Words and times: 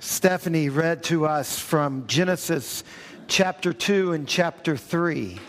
Stephanie 0.00 0.68
read 0.68 1.02
to 1.02 1.26
us 1.26 1.58
from 1.58 2.06
Genesis 2.06 2.84
chapter 3.26 3.72
2 3.72 4.12
and 4.12 4.28
chapter 4.28 4.76
3. 4.76 5.40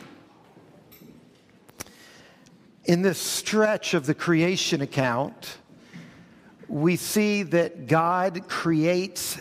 In 2.86 3.04
this 3.04 3.20
stretch 3.20 3.94
of 3.94 4.08
the 4.08 4.16
creation 4.16 4.82
account, 4.82 5.60
we 6.68 6.96
see 6.96 7.44
that 7.44 7.86
God 7.86 8.48
creates 8.48 9.40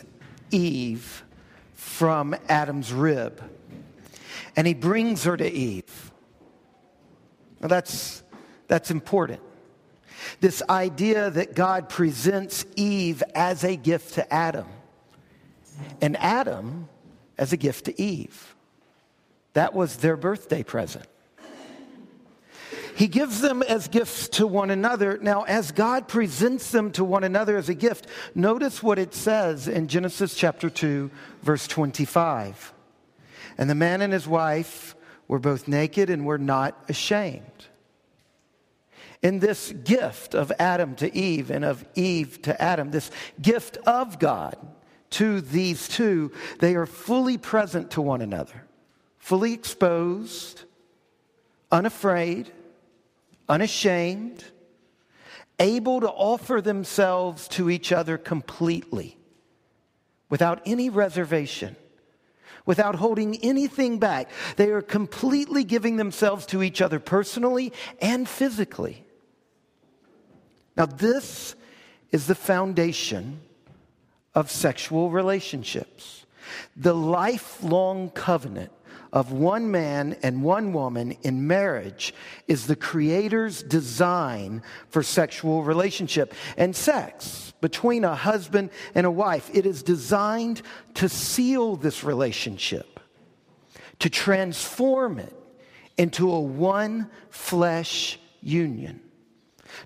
Eve 0.51 1.25
from 1.73 2.37
Adam's 2.47 2.93
rib, 2.93 3.43
and 4.57 4.67
he 4.67 4.75
brings 4.75 5.25
her 5.25 5.39
to 5.39 5.51
Eve. 5.51 6.13
Now 7.63 7.69
that's, 7.69 8.23
that's 8.67 8.91
important. 8.91 9.41
This 10.41 10.63
idea 10.69 11.31
that 11.31 11.55
God 11.55 11.89
presents 11.89 12.67
Eve 12.77 13.23
as 13.35 13.65
a 13.65 13.75
gift 13.75 14.15
to 14.15 14.33
Adam 14.33 14.67
and 16.01 16.17
Adam 16.17 16.89
as 17.37 17.53
a 17.53 17.57
gift 17.57 17.87
to 17.87 18.01
Eve. 18.01 18.55
That 19.53 19.75
was 19.75 19.97
their 19.97 20.17
birthday 20.17 20.63
present. 20.63 21.07
He 22.99 23.07
gives 23.07 23.41
them 23.41 23.63
as 23.63 23.87
gifts 23.87 24.29
to 24.31 24.47
one 24.47 24.71
another. 24.71 25.19
Now, 25.23 25.45
as 25.45 25.71
God 25.71 26.09
presents 26.09 26.73
them 26.73 26.91
to 26.93 27.05
one 27.05 27.23
another 27.23 27.57
as 27.57 27.69
a 27.69 27.75
gift, 27.75 28.09
notice 28.35 28.83
what 28.83 28.99
it 28.99 29.15
says 29.15 29.69
in 29.69 29.87
Genesis 29.87 30.35
chapter 30.35 30.69
2, 30.69 31.09
verse 31.43 31.69
25. 31.69 32.75
And 33.57 33.71
the 33.71 33.77
man 33.77 34.03
and 34.03 34.13
his 34.13 34.27
wife 34.27 34.97
were 35.29 35.39
both 35.39 35.69
naked 35.69 36.11
and 36.11 36.27
were 36.27 36.39
not 36.39 36.77
ashamed. 36.89 37.45
In 39.23 39.39
this 39.39 39.73
gift 39.85 40.35
of 40.35 40.51
Adam 40.59 40.97
to 40.97 41.17
Eve 41.17 41.53
and 41.53 41.65
of 41.65 41.85
Eve 41.95 42.43
to 42.43 42.61
Adam, 42.61 42.91
this 42.91 43.13
gift 43.41 43.77
of 43.79 44.19
God, 44.19 44.57
to 45.11 45.41
these 45.41 45.89
two, 45.89 46.33
they 46.59 46.75
are 46.75 46.87
fully 46.87 47.39
present 47.39 47.91
to 47.93 48.03
one 48.03 48.21
another, 48.21 48.65
fully 49.19 49.53
exposed, 49.53 50.65
unafraid, 51.71 52.51
unashamed, 53.49 54.45
able 55.59 56.01
to 56.01 56.09
offer 56.09 56.61
themselves 56.61 57.49
to 57.49 57.71
each 57.71 57.91
other 57.93 58.19
completely, 58.19 59.17
without 60.29 60.61
any 60.67 60.91
reservation, 60.91 61.75
without 62.67 62.95
holding 62.95 63.37
anything 63.39 63.99
back. 63.99 64.31
They 64.57 64.71
are 64.71 64.83
completely 64.83 65.65
giving 65.65 65.97
themselves 65.97 66.47
to 66.47 66.63
each 66.63 66.81
other 66.81 67.01
personally 67.01 67.73
and 68.01 68.29
physically. 68.29 69.05
Now, 70.77 70.87
this 70.87 71.57
is 72.13 72.27
the 72.27 72.35
foundation 72.35 73.41
of 74.35 74.51
sexual 74.51 75.11
relationships. 75.11 76.27
The 76.77 76.95
lifelong 76.95 78.11
covenant 78.11 78.73
of 79.13 79.33
one 79.33 79.71
man 79.71 80.17
and 80.23 80.43
one 80.43 80.73
woman 80.73 81.13
in 81.23 81.47
marriage 81.47 82.15
is 82.47 82.67
the 82.67 82.77
Creator's 82.77 83.63
design 83.63 84.63
for 84.89 85.03
sexual 85.03 85.63
relationship 85.63 86.35
and 86.57 86.75
sex 86.77 87.53
between 87.61 88.05
a 88.05 88.15
husband 88.15 88.71
and 88.95 89.07
a 89.07 89.11
wife. 89.11 89.51
It 89.53 89.67
is 89.67 89.83
designed 89.83 90.63
to 90.95 91.09
seal 91.09 91.77
this 91.77 92.05
relationship, 92.05 93.01
to 93.99 94.11
transform 94.11 95.19
it 95.19 95.35
into 95.97 96.31
a 96.31 96.41
one 96.41 97.11
flesh 97.31 98.21
union. 98.41 99.01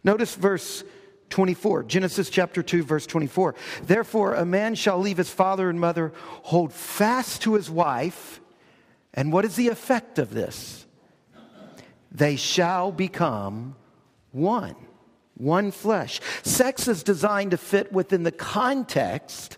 Notice 0.04 0.34
verse 0.34 0.84
24. 1.32 1.84
Genesis 1.84 2.30
chapter 2.30 2.62
2, 2.62 2.84
verse 2.84 3.06
24. 3.06 3.54
Therefore, 3.82 4.34
a 4.34 4.44
man 4.44 4.74
shall 4.74 4.98
leave 4.98 5.16
his 5.16 5.30
father 5.30 5.68
and 5.68 5.80
mother, 5.80 6.12
hold 6.42 6.72
fast 6.72 7.42
to 7.42 7.54
his 7.54 7.68
wife. 7.68 8.40
And 9.14 9.32
what 9.32 9.44
is 9.44 9.56
the 9.56 9.68
effect 9.68 10.18
of 10.18 10.32
this? 10.32 10.86
They 12.10 12.36
shall 12.36 12.92
become 12.92 13.74
one, 14.30 14.76
one 15.34 15.70
flesh. 15.70 16.20
Sex 16.42 16.86
is 16.86 17.02
designed 17.02 17.52
to 17.52 17.56
fit 17.56 17.90
within 17.90 18.22
the 18.22 18.30
context 18.30 19.56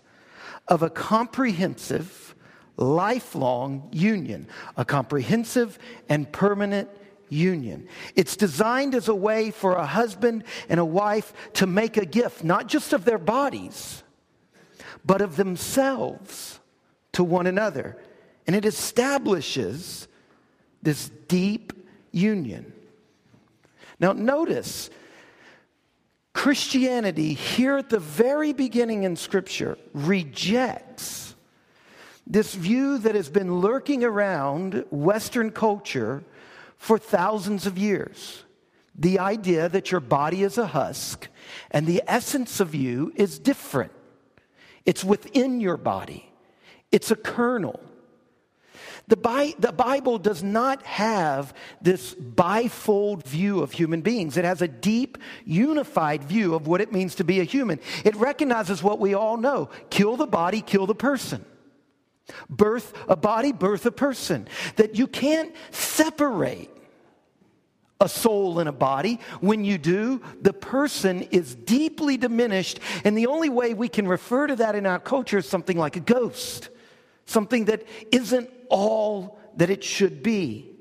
of 0.69 0.81
a 0.81 0.89
comprehensive, 0.89 2.35
lifelong 2.77 3.89
union, 3.91 4.47
a 4.77 4.85
comprehensive 4.85 5.77
and 6.07 6.31
permanent 6.31 6.89
union. 7.29 7.87
It's 8.15 8.35
designed 8.35 8.95
as 8.95 9.07
a 9.07 9.15
way 9.15 9.51
for 9.51 9.75
a 9.75 9.85
husband 9.85 10.43
and 10.69 10.79
a 10.79 10.85
wife 10.85 11.33
to 11.53 11.67
make 11.67 11.97
a 11.97 12.05
gift, 12.05 12.43
not 12.43 12.67
just 12.67 12.93
of 12.93 13.05
their 13.05 13.17
bodies, 13.17 14.03
but 15.05 15.21
of 15.21 15.35
themselves 15.35 16.59
to 17.13 17.23
one 17.23 17.47
another. 17.47 17.97
And 18.47 18.55
it 18.55 18.65
establishes 18.65 20.07
this 20.81 21.09
deep 21.27 21.73
union. 22.11 22.73
Now, 23.99 24.13
notice 24.13 24.89
Christianity, 26.33 27.33
here 27.33 27.77
at 27.77 27.89
the 27.89 27.99
very 27.99 28.51
beginning 28.51 29.03
in 29.03 29.15
Scripture, 29.15 29.77
rejects 29.93 31.33
this 32.27 32.53
view 32.53 32.97
that 32.99 33.15
has 33.15 33.29
been 33.29 33.61
lurking 33.61 34.03
around 34.03 34.83
Western 34.89 35.51
culture 35.51 36.23
for 36.85 36.99
thousands 36.99 37.65
of 37.65 37.79
years. 37.79 38.43
The 38.93 39.17
idea 39.17 39.67
that 39.69 39.89
your 39.89 39.99
body 39.99 40.43
is 40.43 40.59
a 40.59 40.67
husk 40.67 41.27
and 41.71 41.87
the 41.87 42.03
essence 42.05 42.59
of 42.59 42.75
you 42.75 43.11
is 43.15 43.39
different. 43.39 43.91
It's 44.85 45.03
within 45.03 45.59
your 45.59 45.77
body, 45.77 46.31
it's 46.91 47.09
a 47.09 47.15
kernel. 47.15 47.79
The, 49.07 49.17
Bi- 49.17 49.55
the 49.57 49.71
Bible 49.71 50.19
does 50.19 50.43
not 50.43 50.83
have 50.83 51.55
this 51.81 52.13
bifold 52.13 53.23
view 53.23 53.61
of 53.61 53.71
human 53.71 54.01
beings. 54.01 54.37
It 54.37 54.45
has 54.45 54.61
a 54.63 54.67
deep, 54.67 55.17
unified 55.43 56.23
view 56.23 56.53
of 56.53 56.65
what 56.67 56.81
it 56.81 56.91
means 56.91 57.15
to 57.15 57.23
be 57.23 57.39
a 57.39 57.43
human. 57.43 57.79
It 58.03 58.15
recognizes 58.15 58.81
what 58.81 58.99
we 58.99 59.15
all 59.15 59.37
know 59.37 59.69
kill 59.89 60.17
the 60.17 60.27
body, 60.27 60.61
kill 60.61 60.85
the 60.85 60.95
person. 60.95 61.45
Birth 62.49 62.93
a 63.07 63.15
body, 63.15 63.51
birth 63.51 63.85
a 63.87 63.91
person. 63.91 64.47
That 64.75 64.95
you 64.95 65.07
can't 65.07 65.55
separate 65.71 66.69
a 68.01 68.09
soul 68.09 68.59
and 68.59 68.67
a 68.67 68.73
body. 68.73 69.19
When 69.39 69.63
you 69.63 69.77
do, 69.77 70.21
the 70.41 70.53
person 70.53 71.23
is 71.23 71.55
deeply 71.55 72.17
diminished. 72.17 72.79
And 73.03 73.17
the 73.17 73.27
only 73.27 73.49
way 73.49 73.73
we 73.73 73.87
can 73.87 74.07
refer 74.07 74.47
to 74.47 74.55
that 74.57 74.75
in 74.75 74.85
our 74.85 74.99
culture 74.99 75.37
is 75.37 75.47
something 75.47 75.77
like 75.77 75.95
a 75.95 76.01
ghost, 76.01 76.69
something 77.25 77.65
that 77.65 77.83
isn't 78.11 78.49
all 78.69 79.39
that 79.57 79.69
it 79.69 79.83
should 79.83 80.21
be. 80.21 80.71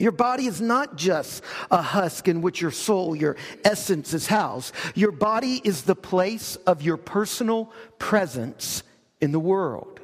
Your 0.00 0.12
body 0.12 0.46
is 0.46 0.60
not 0.60 0.96
just 0.96 1.42
a 1.70 1.82
husk 1.82 2.28
in 2.28 2.40
which 2.40 2.60
your 2.60 2.70
soul, 2.70 3.16
your 3.16 3.36
essence 3.64 4.14
is 4.14 4.28
housed. 4.28 4.72
Your 4.94 5.10
body 5.10 5.60
is 5.64 5.82
the 5.82 5.96
place 5.96 6.54
of 6.66 6.82
your 6.82 6.96
personal 6.96 7.72
presence 7.98 8.84
in 9.20 9.32
the 9.32 9.40
world. 9.40 9.97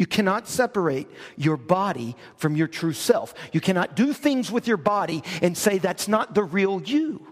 You 0.00 0.06
cannot 0.06 0.48
separate 0.48 1.10
your 1.36 1.58
body 1.58 2.16
from 2.36 2.56
your 2.56 2.68
true 2.68 2.94
self. 2.94 3.34
You 3.52 3.60
cannot 3.60 3.94
do 3.94 4.14
things 4.14 4.50
with 4.50 4.66
your 4.66 4.78
body 4.78 5.22
and 5.42 5.54
say 5.54 5.76
that's 5.76 6.08
not 6.08 6.34
the 6.34 6.42
real 6.42 6.80
you. 6.80 7.26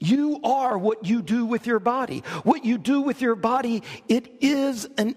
You 0.00 0.40
are 0.42 0.76
what 0.76 1.06
you 1.06 1.22
do 1.22 1.46
with 1.46 1.68
your 1.68 1.78
body. 1.78 2.24
What 2.42 2.64
you 2.64 2.78
do 2.78 3.00
with 3.00 3.22
your 3.22 3.36
body, 3.36 3.84
it 4.08 4.28
is 4.40 4.88
an 4.98 5.14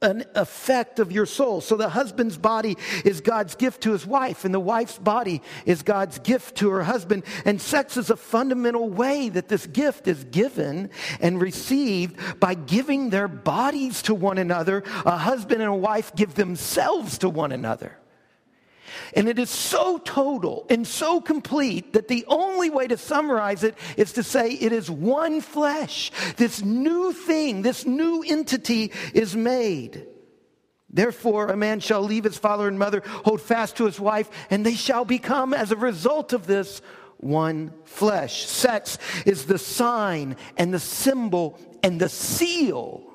an 0.00 0.24
effect 0.34 1.00
of 1.00 1.10
your 1.10 1.26
soul. 1.26 1.60
So 1.60 1.76
the 1.76 1.88
husband's 1.88 2.38
body 2.38 2.76
is 3.04 3.20
God's 3.20 3.54
gift 3.56 3.82
to 3.82 3.92
his 3.92 4.06
wife, 4.06 4.44
and 4.44 4.54
the 4.54 4.60
wife's 4.60 4.98
body 4.98 5.42
is 5.66 5.82
God's 5.82 6.18
gift 6.20 6.56
to 6.58 6.70
her 6.70 6.84
husband. 6.84 7.24
And 7.44 7.60
sex 7.60 7.96
is 7.96 8.10
a 8.10 8.16
fundamental 8.16 8.88
way 8.88 9.28
that 9.28 9.48
this 9.48 9.66
gift 9.66 10.06
is 10.06 10.24
given 10.24 10.90
and 11.20 11.40
received 11.40 12.40
by 12.40 12.54
giving 12.54 13.10
their 13.10 13.28
bodies 13.28 14.02
to 14.02 14.14
one 14.14 14.38
another. 14.38 14.84
A 15.04 15.16
husband 15.16 15.62
and 15.62 15.70
a 15.70 15.76
wife 15.76 16.14
give 16.14 16.34
themselves 16.34 17.18
to 17.18 17.28
one 17.28 17.52
another. 17.52 17.98
And 19.14 19.28
it 19.28 19.38
is 19.38 19.50
so 19.50 19.98
total 19.98 20.66
and 20.70 20.86
so 20.86 21.20
complete 21.20 21.92
that 21.92 22.08
the 22.08 22.24
only 22.28 22.70
way 22.70 22.86
to 22.86 22.96
summarize 22.96 23.64
it 23.64 23.76
is 23.96 24.12
to 24.14 24.22
say 24.22 24.52
it 24.52 24.72
is 24.72 24.90
one 24.90 25.40
flesh. 25.40 26.10
This 26.36 26.62
new 26.62 27.12
thing, 27.12 27.62
this 27.62 27.86
new 27.86 28.24
entity 28.26 28.92
is 29.14 29.36
made. 29.36 30.06
Therefore, 30.90 31.48
a 31.48 31.56
man 31.56 31.80
shall 31.80 32.02
leave 32.02 32.24
his 32.24 32.38
father 32.38 32.66
and 32.66 32.78
mother, 32.78 33.02
hold 33.06 33.40
fast 33.40 33.76
to 33.76 33.84
his 33.84 34.00
wife, 34.00 34.30
and 34.48 34.64
they 34.64 34.74
shall 34.74 35.04
become, 35.04 35.52
as 35.52 35.70
a 35.70 35.76
result 35.76 36.32
of 36.32 36.46
this, 36.46 36.80
one 37.18 37.72
flesh. 37.84 38.46
Sex 38.46 38.98
is 39.26 39.44
the 39.44 39.58
sign 39.58 40.36
and 40.56 40.72
the 40.72 40.78
symbol 40.78 41.58
and 41.82 42.00
the 42.00 42.08
seal 42.08 43.07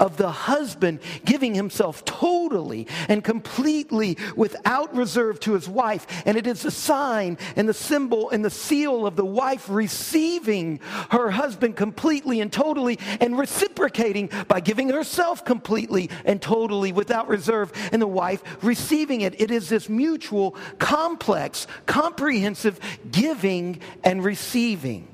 of 0.00 0.16
the 0.16 0.30
husband 0.30 0.98
giving 1.24 1.54
himself 1.54 2.04
totally 2.04 2.88
and 3.08 3.22
completely 3.22 4.16
without 4.34 4.94
reserve 4.96 5.38
to 5.40 5.52
his 5.52 5.68
wife. 5.68 6.06
And 6.26 6.36
it 6.36 6.46
is 6.46 6.62
the 6.62 6.70
sign 6.70 7.38
and 7.54 7.68
the 7.68 7.74
symbol 7.74 8.30
and 8.30 8.44
the 8.44 8.50
seal 8.50 9.06
of 9.06 9.14
the 9.14 9.24
wife 9.24 9.68
receiving 9.68 10.80
her 11.10 11.30
husband 11.30 11.76
completely 11.76 12.40
and 12.40 12.52
totally 12.52 12.98
and 13.20 13.38
reciprocating 13.38 14.30
by 14.48 14.60
giving 14.60 14.88
herself 14.88 15.44
completely 15.44 16.10
and 16.24 16.40
totally 16.40 16.92
without 16.92 17.28
reserve, 17.28 17.72
and 17.92 18.00
the 18.00 18.06
wife 18.06 18.42
receiving 18.62 19.20
it. 19.20 19.38
It 19.40 19.50
is 19.50 19.68
this 19.68 19.88
mutual, 19.88 20.56
complex, 20.78 21.66
comprehensive 21.86 22.80
giving 23.10 23.80
and 24.02 24.24
receiving. 24.24 25.09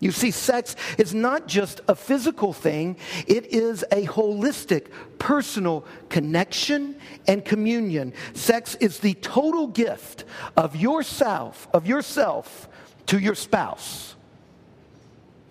You 0.00 0.12
see, 0.12 0.30
sex 0.30 0.76
is 0.96 1.14
not 1.14 1.46
just 1.46 1.82
a 1.86 1.94
physical 1.94 2.54
thing, 2.54 2.96
it 3.26 3.46
is 3.52 3.84
a 3.92 4.06
holistic, 4.06 4.86
personal 5.18 5.84
connection 6.08 6.96
and 7.28 7.44
communion. 7.44 8.14
Sex 8.32 8.76
is 8.76 9.00
the 9.00 9.12
total 9.14 9.66
gift 9.66 10.24
of 10.56 10.74
yourself, 10.74 11.68
of 11.74 11.86
yourself 11.86 12.68
to 13.06 13.18
your 13.18 13.34
spouse. 13.34 14.16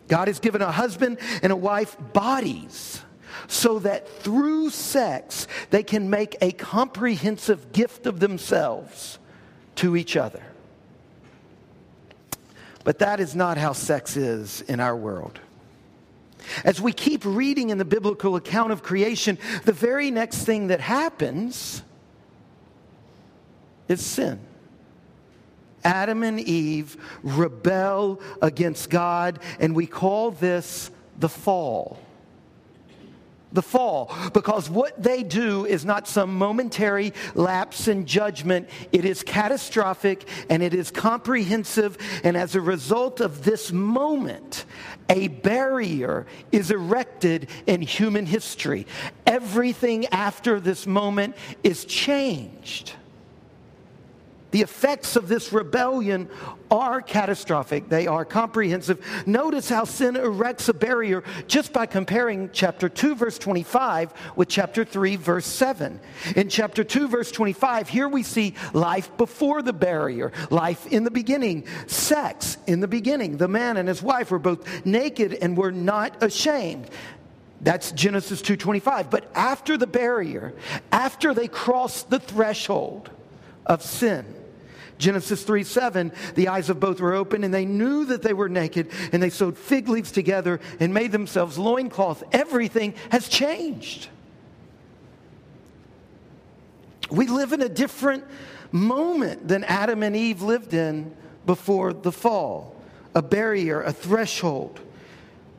God 0.08 0.28
has 0.28 0.40
given 0.40 0.64
a 0.64 0.72
husband 0.72 1.20
and 1.44 1.52
a 1.52 1.56
wife 1.56 1.96
bodies 2.14 3.04
so 3.48 3.78
that 3.80 4.10
through 4.10 4.72
sex 4.72 5.48
they 5.70 5.84
can 5.84 6.10
make 6.10 6.36
a 6.42 6.52
comprehensive 6.54 7.72
gift 7.72 8.08
of 8.08 8.20
themselves 8.20 9.20
to 9.76 9.96
each 9.96 10.18
other. 10.18 10.42
But 12.90 12.98
that 12.98 13.20
is 13.20 13.36
not 13.36 13.60
how 13.60 13.74
sex 13.74 14.18
is 14.18 14.62
in 14.62 14.80
our 14.80 14.96
world. 14.96 15.40
As 16.64 16.82
we 16.82 16.92
keep 16.92 17.24
reading 17.24 17.70
in 17.70 17.78
the 17.78 17.86
biblical 17.86 18.36
account 18.36 18.72
of 18.72 18.82
creation, 18.82 19.38
the 19.64 19.74
very 19.74 20.10
next 20.10 20.44
thing 20.44 20.70
that 20.70 20.82
happens 20.82 21.84
is 23.88 24.04
sin. 24.04 24.40
Adam 25.84 26.24
and 26.24 26.40
Eve 26.40 26.98
rebel 27.22 28.22
against 28.42 28.90
God, 28.90 29.38
and 29.60 29.76
we 29.76 29.86
call 29.86 30.32
this 30.32 30.90
the 31.20 31.30
fall 31.30 32.00
the 33.52 33.62
fall 33.62 34.14
because 34.34 34.70
what 34.70 35.02
they 35.02 35.24
do 35.24 35.66
is 35.66 35.86
not 35.86 36.08
some 36.08 36.38
momentary 36.38 37.14
lapse 37.34 37.88
in 37.88 38.06
judgment. 38.06 38.70
It 38.92 39.06
is 39.06 39.24
catastrophic 39.24 40.28
and 40.50 40.62
it 40.62 40.74
is 40.74 40.92
comprehensive. 40.92 41.98
And 42.24 42.38
as 42.38 42.56
a 42.56 42.62
result 42.62 43.22
of 43.22 43.44
this 43.44 43.72
moment, 43.72 44.66
a 45.10 45.28
barrier 45.28 46.28
is 46.52 46.72
erected 46.72 47.50
in 47.66 47.82
human 47.82 48.26
history. 48.26 48.86
Everything 49.26 50.06
after 50.08 50.60
this 50.60 50.86
moment 50.86 51.36
is 51.64 51.86
changed. 51.86 52.94
The 54.52 54.62
effects 54.62 55.16
of 55.16 55.28
this 55.28 55.54
rebellion 55.54 56.28
are 56.72 57.02
catastrophic. 57.02 57.90
They 57.90 58.08
are 58.08 58.26
comprehensive. 58.26 59.06
Notice 59.28 59.70
how 59.70 59.84
sin 59.84 60.16
erects 60.16 60.70
a 60.70 60.74
barrier 60.74 61.24
just 61.48 61.72
by 61.72 61.86
comparing 61.86 62.50
chapter 62.52 62.90
2, 62.90 63.16
verse 63.16 63.38
25 63.38 64.14
with 64.36 64.48
chapter 64.48 64.84
3, 64.84 65.16
verse 65.18 65.46
7. 65.46 66.00
In 66.36 66.50
chapter 66.50 66.84
2, 66.84 67.08
verse 67.08 67.32
25, 67.32 67.90
here 67.90 68.08
we 68.08 68.24
see 68.24 68.56
life 68.74 69.16
before 69.18 69.62
the 69.62 69.74
barrier, 69.74 70.32
life 70.50 70.88
in 70.88 71.04
the 71.04 71.12
beginning, 71.12 71.66
sex 71.88 72.58
in 72.66 72.80
the 72.80 72.88
beginning. 72.88 73.38
The 73.38 73.48
man 73.48 73.78
and 73.78 73.88
his 73.88 74.02
wife 74.02 74.32
were 74.32 74.40
both 74.40 74.86
naked 74.86 75.34
and 75.34 75.56
were 75.58 75.72
not 75.72 76.24
ashamed. 76.24 76.90
That's 77.62 77.92
Genesis 77.92 78.42
2:25. 78.42 79.10
But 79.10 79.30
after 79.36 79.78
the 79.78 79.88
barrier, 79.88 80.54
after 80.92 81.34
they 81.34 81.48
crossed 81.48 82.10
the 82.10 82.20
threshold 82.20 83.10
of 83.66 83.84
sin, 83.84 84.26
Genesis 85.00 85.44
3 85.44 85.64
7, 85.64 86.12
the 86.36 86.50
eyes 86.50 86.70
of 86.70 86.80
both 86.80 87.00
were 87.00 87.16
open, 87.16 87.44
and 87.44 87.54
they 87.54 87.66
knew 87.66 88.06
that 88.06 88.22
they 88.22 88.34
were 88.34 88.50
naked, 88.50 88.92
and 89.12 89.24
they 89.24 89.30
sewed 89.30 89.58
fig 89.58 89.90
leaves 89.90 90.12
together 90.12 90.60
and 90.80 90.94
made 90.94 91.12
themselves 91.12 91.58
loincloth. 91.58 92.22
Everything 92.32 92.94
has 93.10 93.28
changed. 93.28 94.10
We 97.10 97.28
live 97.28 97.54
in 97.54 97.62
a 97.62 97.70
different 97.70 98.26
moment 98.72 99.48
than 99.48 99.64
Adam 99.64 100.04
and 100.04 100.16
Eve 100.16 100.42
lived 100.42 100.74
in 100.74 101.16
before 101.46 101.94
the 101.94 102.12
fall 102.12 102.76
a 103.16 103.24
barrier, 103.24 103.82
a 103.82 103.92
threshold. 103.92 104.80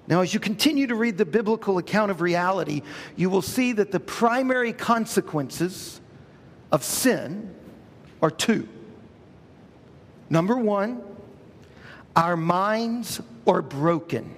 Now, 0.07 0.21
as 0.21 0.33
you 0.33 0.39
continue 0.39 0.87
to 0.87 0.95
read 0.95 1.19
the 1.19 1.25
biblical 1.25 1.79
account 1.79 2.13
of 2.13 2.21
reality, 2.21 2.83
you 3.17 3.29
will 3.29 3.43
see 3.43 3.73
that 3.73 3.91
the 3.91 3.99
primary 3.99 4.73
consequences 4.73 6.01
of 6.71 6.85
sin 6.85 7.53
are 8.23 8.31
two. 8.31 8.69
Number 10.31 10.57
one, 10.57 11.03
our 12.15 12.37
minds 12.37 13.21
are 13.47 13.61
broken. 13.61 14.35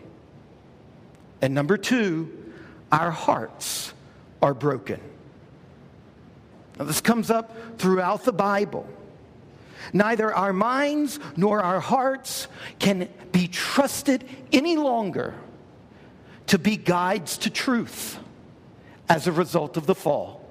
And 1.42 1.54
number 1.54 1.76
two, 1.76 2.32
our 2.90 3.10
hearts 3.10 3.92
are 4.40 4.54
broken. 4.54 5.00
Now, 6.78 6.86
this 6.86 7.00
comes 7.02 7.30
up 7.30 7.78
throughout 7.78 8.24
the 8.24 8.32
Bible. 8.32 8.88
Neither 9.92 10.34
our 10.34 10.52
minds 10.52 11.20
nor 11.36 11.60
our 11.60 11.80
hearts 11.80 12.48
can 12.78 13.08
be 13.30 13.48
trusted 13.48 14.24
any 14.52 14.76
longer 14.76 15.34
to 16.46 16.58
be 16.58 16.76
guides 16.76 17.38
to 17.38 17.50
truth 17.50 18.18
as 19.08 19.26
a 19.26 19.32
result 19.32 19.76
of 19.76 19.86
the 19.86 19.94
fall. 19.94 20.41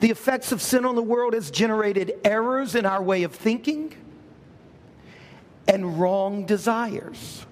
The 0.00 0.10
effects 0.10 0.52
of 0.52 0.62
sin 0.62 0.84
on 0.84 0.94
the 0.94 1.02
world 1.02 1.34
has 1.34 1.50
generated 1.50 2.14
errors 2.24 2.74
in 2.74 2.86
our 2.86 3.02
way 3.02 3.22
of 3.22 3.34
thinking 3.34 3.94
and 5.66 5.98
wrong 5.98 6.46
desires. 6.46 7.44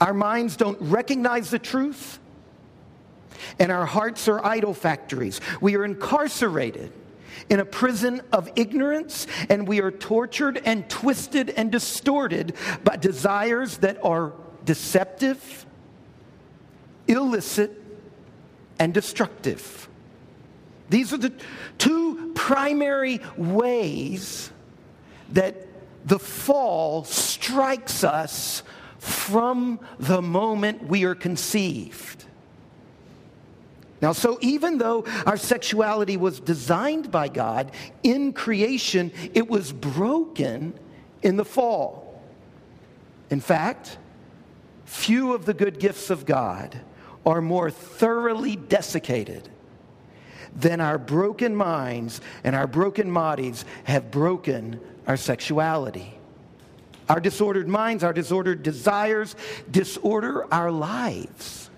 Our 0.00 0.14
minds 0.14 0.56
don't 0.56 0.80
recognize 0.80 1.50
the 1.50 1.58
truth, 1.58 2.18
and 3.58 3.70
our 3.70 3.86
hearts 3.86 4.26
are 4.28 4.44
idol 4.44 4.74
factories. 4.74 5.40
We 5.60 5.76
are 5.76 5.84
incarcerated 5.84 6.92
in 7.48 7.60
a 7.60 7.64
prison 7.64 8.22
of 8.32 8.50
ignorance, 8.56 9.26
and 9.48 9.66
we 9.68 9.80
are 9.80 9.90
tortured 9.90 10.60
and 10.64 10.88
twisted 10.88 11.50
and 11.50 11.70
distorted 11.70 12.54
by 12.82 12.96
desires 12.96 13.78
that 13.78 14.04
are 14.04 14.32
deceptive, 14.64 15.66
illicit, 17.06 17.80
and 18.78 18.92
destructive. 18.92 19.88
These 20.92 21.14
are 21.14 21.18
the 21.18 21.32
two 21.78 22.32
primary 22.34 23.18
ways 23.38 24.50
that 25.30 25.66
the 26.04 26.18
fall 26.18 27.04
strikes 27.04 28.04
us 28.04 28.62
from 28.98 29.80
the 29.98 30.20
moment 30.20 30.86
we 30.86 31.04
are 31.04 31.14
conceived. 31.14 32.26
Now, 34.02 34.12
so 34.12 34.36
even 34.42 34.76
though 34.76 35.06
our 35.24 35.38
sexuality 35.38 36.18
was 36.18 36.40
designed 36.40 37.10
by 37.10 37.28
God 37.28 37.72
in 38.02 38.34
creation, 38.34 39.12
it 39.32 39.48
was 39.48 39.72
broken 39.72 40.78
in 41.22 41.36
the 41.36 41.44
fall. 41.46 42.20
In 43.30 43.40
fact, 43.40 43.96
few 44.84 45.32
of 45.32 45.46
the 45.46 45.54
good 45.54 45.80
gifts 45.80 46.10
of 46.10 46.26
God 46.26 46.78
are 47.24 47.40
more 47.40 47.70
thoroughly 47.70 48.56
desiccated 48.56 49.48
then 50.54 50.80
our 50.80 50.98
broken 50.98 51.54
minds 51.54 52.20
and 52.44 52.54
our 52.54 52.66
broken 52.66 53.12
bodies 53.12 53.64
have 53.84 54.10
broken 54.10 54.80
our 55.06 55.16
sexuality. 55.16 56.14
Our 57.08 57.20
disordered 57.20 57.68
minds, 57.68 58.04
our 58.04 58.12
disordered 58.12 58.62
desires 58.62 59.34
disorder 59.70 60.52
our 60.52 60.70
lives. 60.70 61.70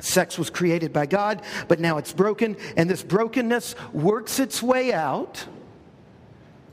Sex 0.00 0.36
was 0.36 0.50
created 0.50 0.92
by 0.92 1.06
God, 1.06 1.42
but 1.68 1.78
now 1.78 1.98
it's 1.98 2.12
broken, 2.12 2.56
and 2.76 2.90
this 2.90 3.02
brokenness 3.02 3.76
works 3.92 4.40
its 4.40 4.60
way 4.60 4.92
out 4.92 5.46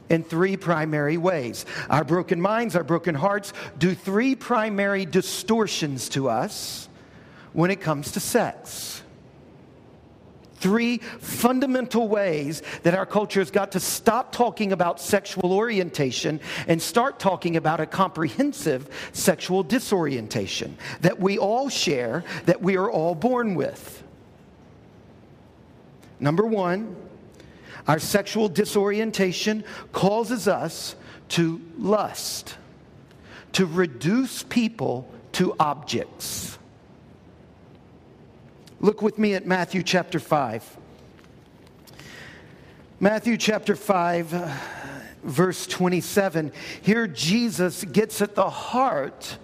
in 0.10 0.24
three 0.24 0.58
primary 0.58 1.18
ways. 1.18 1.66
Our 1.90 2.04
broken 2.04 2.42
minds, 2.42 2.76
our 2.76 2.84
broken 2.84 3.14
hearts 3.14 3.54
do 3.78 3.94
three 3.94 4.34
primary 4.34 5.06
distortions 5.06 6.10
to 6.10 6.30
us 6.30 6.90
when 7.54 7.70
it 7.70 7.82
comes 7.82 8.14
to 8.14 8.20
sex 8.20 9.04
three 10.60 10.98
fundamental 10.98 12.08
ways 12.08 12.62
that 12.84 12.94
our 12.94 13.06
culture 13.06 13.40
has 13.40 13.52
got 13.52 13.72
to 13.72 13.80
stop 13.80 14.32
talking 14.32 14.72
about 14.72 15.00
sexual 15.00 15.54
orientation 15.54 16.40
and 16.68 16.82
start 16.82 17.20
talking 17.20 17.56
about 17.56 17.80
a 17.80 17.86
comprehensive 17.86 18.90
sexual 19.14 19.64
disorientation 19.64 20.78
that 21.02 21.20
we 21.20 21.38
all 21.38 21.70
share, 21.70 22.24
that 22.46 22.62
we 22.62 22.78
are 22.78 22.90
all 22.90 23.16
born 23.16 23.56
with. 23.56 24.04
Number 26.20 26.46
one, 26.46 26.96
our 27.88 28.00
sexual 28.00 28.50
disorientation 28.50 29.64
causes 29.94 30.48
us 30.48 30.96
to 31.30 31.62
lust, 31.78 32.56
to 33.54 33.66
reduce 33.66 34.44
people 34.44 35.12
to 35.32 35.56
objects. 35.60 36.59
Look 38.82 39.02
with 39.02 39.18
me 39.18 39.34
at 39.34 39.46
Matthew 39.46 39.84
chapter 39.84 40.22
5. 40.22 40.78
Matthew 43.02 43.36
chapter 43.36 43.76
5, 43.76 44.34
uh, 44.34 44.58
verse 45.22 45.68
27. 45.68 46.54
Here, 46.82 47.06
Jesus 47.06 47.84
gets 47.84 48.22
at 48.22 48.36
the 48.36 48.50
heart 48.50 49.38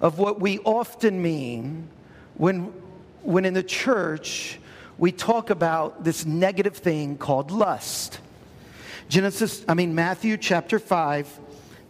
of 0.00 0.18
what 0.18 0.40
we 0.40 0.60
often 0.60 1.20
mean 1.20 1.90
when, 2.36 2.72
when 3.20 3.44
in 3.44 3.52
the 3.52 3.62
church 3.62 4.58
we 4.96 5.12
talk 5.12 5.50
about 5.50 6.02
this 6.02 6.24
negative 6.24 6.78
thing 6.78 7.18
called 7.18 7.50
lust. 7.50 8.20
Genesis, 9.10 9.66
I 9.68 9.74
mean, 9.74 9.94
Matthew 9.94 10.38
chapter 10.38 10.78
5, 10.78 11.40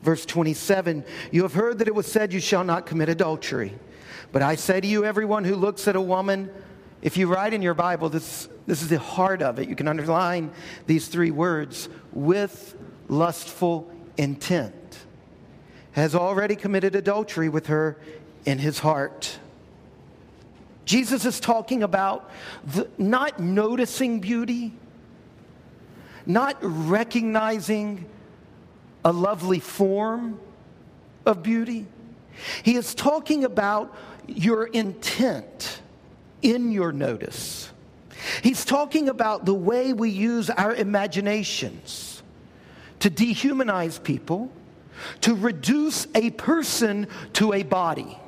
verse 0.02 0.26
27. 0.26 1.04
You 1.30 1.42
have 1.42 1.54
heard 1.54 1.78
that 1.78 1.86
it 1.86 1.94
was 1.94 2.10
said, 2.10 2.32
You 2.32 2.40
shall 2.40 2.64
not 2.64 2.86
commit 2.86 3.08
adultery. 3.08 3.72
But 4.32 4.42
I 4.42 4.56
say 4.56 4.80
to 4.80 4.86
you, 4.86 5.04
everyone 5.04 5.44
who 5.44 5.54
looks 5.54 5.86
at 5.86 5.94
a 5.94 6.00
woman, 6.00 6.50
if 7.00 7.16
you 7.16 7.26
write 7.28 7.54
in 7.54 7.62
your 7.62 7.74
Bible, 7.74 8.08
this, 8.08 8.48
this 8.66 8.82
is 8.82 8.88
the 8.88 8.98
heart 8.98 9.42
of 9.42 9.58
it. 9.58 9.68
You 9.68 9.76
can 9.76 9.88
underline 9.88 10.50
these 10.86 11.08
three 11.08 11.30
words 11.30 11.88
with 12.12 12.76
lustful 13.08 13.90
intent, 14.16 14.74
has 15.92 16.14
already 16.14 16.56
committed 16.56 16.94
adultery 16.94 17.48
with 17.48 17.66
her 17.68 17.98
in 18.44 18.58
his 18.58 18.80
heart. 18.80 19.38
Jesus 20.84 21.24
is 21.24 21.38
talking 21.38 21.82
about 21.82 22.30
the, 22.64 22.88
not 22.98 23.38
noticing 23.38 24.20
beauty, 24.20 24.72
not 26.26 26.56
recognizing 26.60 28.06
a 29.04 29.12
lovely 29.12 29.60
form 29.60 30.40
of 31.24 31.42
beauty. 31.42 31.86
He 32.62 32.74
is 32.76 32.94
talking 32.94 33.44
about 33.44 33.94
your 34.26 34.66
intent 34.66 35.80
in 36.42 36.72
your 36.72 36.92
notice. 36.92 37.70
He's 38.42 38.64
talking 38.64 39.08
about 39.08 39.44
the 39.44 39.54
way 39.54 39.92
we 39.92 40.10
use 40.10 40.50
our 40.50 40.74
imaginations 40.74 42.22
to 43.00 43.10
dehumanize 43.10 44.02
people, 44.02 44.50
to 45.20 45.34
reduce 45.34 46.06
a 46.14 46.30
person 46.30 47.06
to 47.34 47.52
a 47.52 47.62
body. 47.62 48.18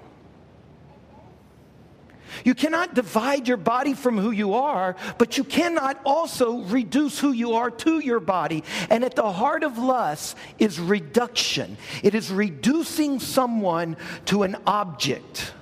You 2.44 2.54
cannot 2.54 2.94
divide 2.94 3.48
your 3.48 3.56
body 3.56 3.94
from 3.94 4.16
who 4.16 4.30
you 4.30 4.54
are, 4.54 4.96
but 5.18 5.36
you 5.36 5.44
cannot 5.44 6.00
also 6.04 6.58
reduce 6.58 7.18
who 7.18 7.32
you 7.32 7.54
are 7.54 7.70
to 7.70 7.98
your 7.98 8.20
body. 8.20 8.62
And 8.88 9.04
at 9.04 9.16
the 9.16 9.32
heart 9.32 9.64
of 9.64 9.78
lust 9.78 10.36
is 10.58 10.78
reduction, 10.78 11.76
it 12.02 12.14
is 12.14 12.30
reducing 12.30 13.18
someone 13.20 13.96
to 14.26 14.44
an 14.44 14.56
object. 14.66 15.52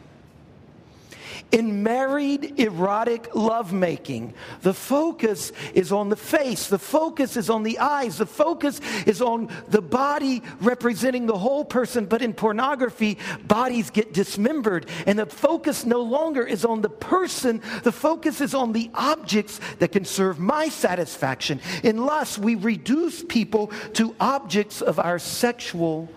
In 1.51 1.83
married 1.83 2.61
erotic 2.61 3.35
lovemaking, 3.35 4.35
the 4.61 4.75
focus 4.75 5.51
is 5.73 5.93
on 5.93 6.11
the 6.11 6.17
face, 6.17 6.67
the 6.67 6.79
focus 6.79 7.39
is 7.39 7.49
on 7.49 7.63
the 7.63 7.79
eyes, 7.79 8.19
the 8.19 8.27
focus 8.27 8.83
is 9.07 9.23
on 9.23 9.49
the 9.69 9.81
body 9.81 10.43
representing 10.61 11.25
the 11.25 11.39
whole 11.39 11.65
person. 11.65 12.05
But 12.05 12.21
in 12.21 12.35
pornography, 12.35 13.17
bodies 13.47 13.89
get 13.89 14.13
dismembered, 14.13 14.91
and 15.07 15.19
the 15.19 15.25
focus 15.25 15.87
no 15.87 16.03
longer 16.03 16.47
is 16.47 16.67
on 16.67 16.83
the 16.83 16.91
person, 16.91 17.63
the 17.83 17.93
focus 17.93 18.43
is 18.43 18.53
on 18.53 18.73
the 18.73 18.91
objects 18.93 19.59
that 19.79 19.93
can 19.93 20.05
serve 20.05 20.39
my 20.39 20.69
satisfaction. 20.69 21.63
In 21.83 22.05
lust, 22.05 22.39
we 22.39 22.57
reduce 22.57 23.25
people 23.25 23.69
to 23.95 24.15
objects 24.21 24.83
of 24.83 24.99
our 24.99 25.19
sexual 25.19 26.11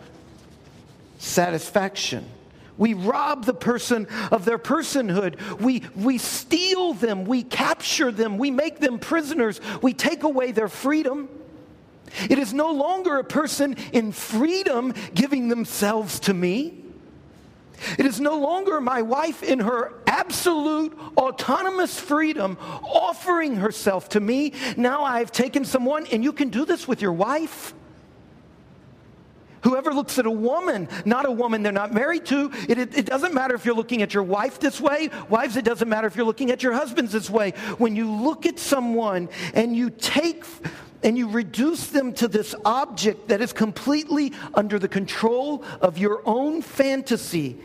satisfaction. 1.19 2.25
We 2.77 2.93
rob 2.93 3.45
the 3.45 3.53
person 3.53 4.07
of 4.31 4.45
their 4.45 4.57
personhood. 4.57 5.59
We, 5.59 5.83
we 5.95 6.17
steal 6.17 6.93
them. 6.93 7.25
We 7.25 7.43
capture 7.43 8.11
them. 8.11 8.37
We 8.37 8.51
make 8.51 8.79
them 8.79 8.99
prisoners. 8.99 9.59
We 9.81 9.93
take 9.93 10.23
away 10.23 10.51
their 10.51 10.67
freedom. 10.67 11.29
It 12.29 12.39
is 12.39 12.53
no 12.53 12.71
longer 12.71 13.17
a 13.17 13.23
person 13.23 13.75
in 13.93 14.11
freedom 14.11 14.93
giving 15.13 15.47
themselves 15.47 16.19
to 16.21 16.33
me. 16.33 16.77
It 17.97 18.05
is 18.05 18.19
no 18.19 18.37
longer 18.39 18.79
my 18.79 19.01
wife 19.01 19.41
in 19.43 19.59
her 19.59 19.93
absolute 20.05 20.97
autonomous 21.17 21.99
freedom 21.99 22.57
offering 22.83 23.55
herself 23.55 24.09
to 24.09 24.19
me. 24.19 24.53
Now 24.77 25.03
I've 25.03 25.31
taken 25.31 25.65
someone, 25.65 26.05
and 26.07 26.23
you 26.23 26.33
can 26.33 26.49
do 26.49 26.65
this 26.65 26.87
with 26.87 27.01
your 27.01 27.13
wife. 27.13 27.73
Whoever 29.61 29.93
looks 29.93 30.17
at 30.17 30.25
a 30.25 30.31
woman, 30.31 30.89
not 31.05 31.25
a 31.25 31.31
woman 31.31 31.61
they're 31.61 31.71
not 31.71 31.93
married 31.93 32.25
to, 32.27 32.51
it, 32.67 32.77
it, 32.77 32.97
it, 32.97 33.05
doesn't 33.05 33.33
matter 33.33 33.53
if 33.53 33.63
you're 33.63 33.75
looking 33.75 34.01
at 34.01 34.13
your 34.13 34.23
wife 34.23 34.59
this 34.59 34.81
way. 34.81 35.09
Wives, 35.29 35.55
it 35.55 35.65
doesn't 35.65 35.87
matter 35.87 36.07
if 36.07 36.15
you're 36.15 36.25
looking 36.25 36.51
at 36.51 36.63
your 36.63 36.73
husbands 36.73 37.11
this 37.11 37.29
way. 37.29 37.51
When 37.77 37.95
you 37.95 38.09
look 38.09 38.45
at 38.45 38.57
someone 38.57 39.29
and 39.53 39.75
you 39.75 39.91
take 39.91 40.43
and 41.03 41.17
you 41.17 41.29
reduce 41.29 41.87
them 41.87 42.13
to 42.13 42.27
this 42.27 42.55
object 42.65 43.27
that 43.27 43.41
is 43.41 43.53
completely 43.53 44.33
under 44.53 44.79
the 44.79 44.87
control 44.87 45.63
of 45.79 45.97
your 45.97 46.21
own 46.25 46.61
fantasy 46.61 47.57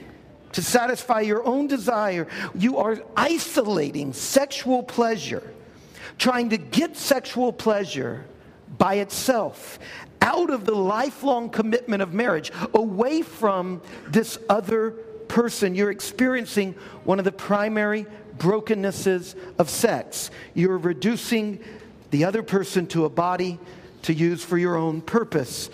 to 0.52 0.62
satisfy 0.62 1.20
your 1.20 1.44
own 1.46 1.66
desire, 1.66 2.26
you 2.54 2.78
are 2.78 3.02
isolating 3.16 4.12
sexual 4.12 4.82
pleasure, 4.82 5.42
trying 6.18 6.50
to 6.50 6.58
get 6.58 6.96
sexual 6.96 7.52
pleasure 7.52 8.24
by 8.78 8.94
itself 8.96 9.78
out 10.26 10.50
of 10.50 10.64
the 10.64 10.74
lifelong 10.74 11.48
commitment 11.48 12.02
of 12.02 12.12
marriage, 12.12 12.50
away 12.74 13.22
from 13.22 13.80
this 14.08 14.36
other 14.48 14.90
person. 15.28 15.76
You're 15.76 15.92
experiencing 15.92 16.74
one 17.04 17.20
of 17.20 17.24
the 17.24 17.32
primary 17.32 18.06
brokennesses 18.36 19.36
of 19.58 19.70
sex. 19.70 20.30
You're 20.52 20.78
reducing 20.78 21.60
the 22.10 22.24
other 22.24 22.42
person 22.42 22.88
to 22.88 23.04
a 23.04 23.08
body 23.08 23.60
to 24.02 24.12
use 24.12 24.44
for 24.44 24.58
your 24.58 24.76
own 24.76 25.00
purpose. 25.00 25.70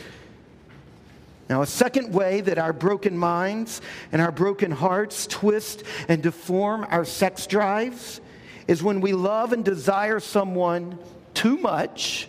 Now, 1.48 1.62
a 1.62 1.66
second 1.66 2.12
way 2.12 2.42
that 2.42 2.58
our 2.58 2.74
broken 2.74 3.16
minds 3.16 3.80
and 4.12 4.20
our 4.20 4.32
broken 4.32 4.70
hearts 4.70 5.26
twist 5.26 5.82
and 6.08 6.22
deform 6.22 6.86
our 6.90 7.06
sex 7.06 7.46
drives 7.46 8.20
is 8.68 8.82
when 8.82 9.00
we 9.00 9.14
love 9.14 9.54
and 9.54 9.64
desire 9.64 10.20
someone 10.20 10.98
too 11.32 11.56
much 11.56 12.28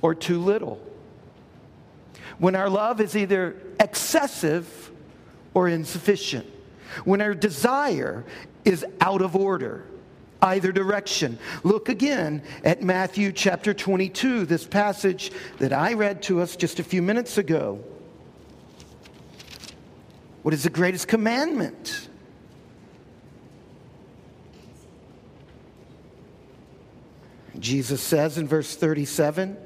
or 0.00 0.14
too 0.14 0.40
little 0.40 0.80
when 2.42 2.56
our 2.56 2.68
love 2.68 3.00
is 3.00 3.16
either 3.16 3.54
excessive 3.78 4.90
or 5.54 5.68
insufficient, 5.68 6.44
when 7.04 7.20
our 7.20 7.34
desire 7.34 8.24
is 8.64 8.84
out 9.00 9.22
of 9.22 9.36
order, 9.36 9.84
either 10.42 10.72
direction. 10.72 11.38
Look 11.62 11.88
again 11.88 12.42
at 12.64 12.82
Matthew 12.82 13.30
chapter 13.30 13.72
22, 13.72 14.44
this 14.46 14.66
passage 14.66 15.30
that 15.60 15.72
I 15.72 15.92
read 15.92 16.20
to 16.22 16.40
us 16.40 16.56
just 16.56 16.80
a 16.80 16.82
few 16.82 17.00
minutes 17.00 17.38
ago. 17.38 17.78
What 20.42 20.52
is 20.52 20.64
the 20.64 20.70
greatest 20.70 21.06
commandment? 21.06 22.08
Jesus 27.56 28.00
says 28.00 28.36
in 28.36 28.48
verse 28.48 28.74
37 28.74 29.56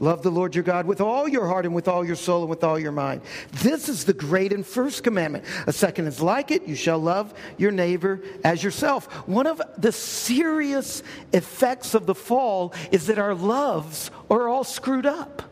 Love 0.00 0.22
the 0.22 0.30
Lord 0.30 0.54
your 0.54 0.64
God 0.64 0.86
with 0.86 1.02
all 1.02 1.28
your 1.28 1.46
heart 1.46 1.66
and 1.66 1.74
with 1.74 1.86
all 1.86 2.06
your 2.06 2.16
soul 2.16 2.40
and 2.40 2.48
with 2.48 2.64
all 2.64 2.78
your 2.78 2.90
mind. 2.90 3.20
This 3.52 3.86
is 3.86 4.06
the 4.06 4.14
great 4.14 4.50
and 4.50 4.66
first 4.66 5.04
commandment. 5.04 5.44
A 5.66 5.74
second 5.74 6.06
is 6.06 6.22
like 6.22 6.50
it 6.50 6.66
you 6.66 6.74
shall 6.74 6.98
love 6.98 7.34
your 7.58 7.70
neighbor 7.70 8.22
as 8.42 8.64
yourself. 8.64 9.12
One 9.28 9.46
of 9.46 9.60
the 9.76 9.92
serious 9.92 11.02
effects 11.34 11.92
of 11.92 12.06
the 12.06 12.14
fall 12.14 12.72
is 12.90 13.08
that 13.08 13.18
our 13.18 13.34
loves 13.34 14.10
are 14.30 14.48
all 14.48 14.64
screwed 14.64 15.04
up. 15.04 15.42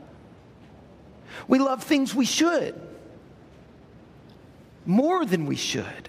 We 1.46 1.58
love 1.58 1.84
things 1.84 2.14
we 2.14 2.24
should 2.24 2.74
more 4.86 5.26
than 5.26 5.44
we 5.44 5.56
should. 5.56 6.08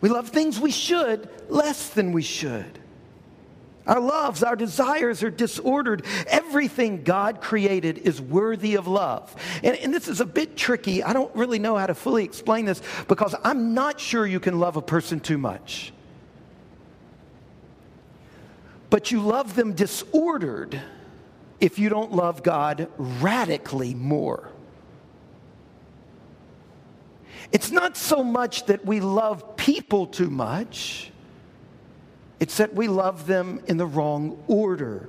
We 0.00 0.08
love 0.08 0.28
things 0.28 0.60
we 0.60 0.70
should 0.70 1.28
less 1.48 1.88
than 1.88 2.12
we 2.12 2.22
should. 2.22 2.78
Our 3.86 4.00
loves, 4.00 4.42
our 4.42 4.56
desires 4.56 5.22
are 5.22 5.30
disordered. 5.30 6.06
Everything 6.26 7.02
God 7.02 7.40
created 7.42 7.98
is 7.98 8.20
worthy 8.20 8.76
of 8.76 8.86
love. 8.86 9.34
And, 9.62 9.76
and, 9.76 9.92
this 9.92 10.08
is 10.08 10.20
a 10.20 10.26
bit 10.26 10.56
tricky. 10.56 11.02
I 11.02 11.12
don't 11.12 11.34
really 11.36 11.58
know 11.58 11.76
how 11.76 11.86
to 11.86 11.94
fully 11.94 12.24
explain 12.24 12.64
this 12.64 12.80
because 13.08 13.34
I'm 13.44 13.74
not 13.74 14.00
sure 14.00 14.26
you 14.26 14.40
can 14.40 14.58
love 14.58 14.76
a 14.76 14.82
person 14.82 15.20
too 15.20 15.36
much. 15.36 15.92
But 18.88 19.10
you 19.10 19.20
love 19.20 19.54
them 19.54 19.74
disordered 19.74 20.80
if 21.60 21.78
you 21.78 21.88
don't 21.90 22.12
love 22.12 22.42
God 22.42 22.88
radically 22.96 23.94
more. 23.94 24.48
It's 27.52 27.70
not 27.70 27.96
so 27.96 28.24
much 28.24 28.66
that 28.66 28.86
we 28.86 29.00
love 29.00 29.56
people 29.56 30.06
too 30.06 30.30
much 30.30 31.10
it's 32.40 32.56
that 32.56 32.74
we 32.74 32.88
love 32.88 33.26
them 33.26 33.60
in 33.66 33.76
the 33.76 33.86
wrong 33.86 34.42
order. 34.46 35.08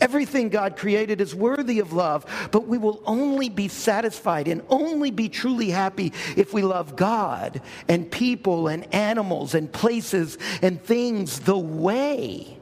Everything 0.00 0.50
God 0.50 0.76
created 0.76 1.20
is 1.22 1.34
worthy 1.34 1.78
of 1.78 1.92
love, 1.92 2.48
but 2.52 2.66
we 2.66 2.76
will 2.76 3.02
only 3.06 3.48
be 3.48 3.68
satisfied 3.68 4.46
and 4.46 4.62
only 4.68 5.10
be 5.10 5.28
truly 5.28 5.70
happy 5.70 6.12
if 6.36 6.52
we 6.52 6.62
love 6.62 6.96
God 6.96 7.62
and 7.88 8.10
people 8.10 8.68
and 8.68 8.92
animals 8.94 9.54
and 9.54 9.72
places 9.72 10.36
and 10.60 10.82
things 10.82 11.40
the 11.40 11.58
way 11.58 12.58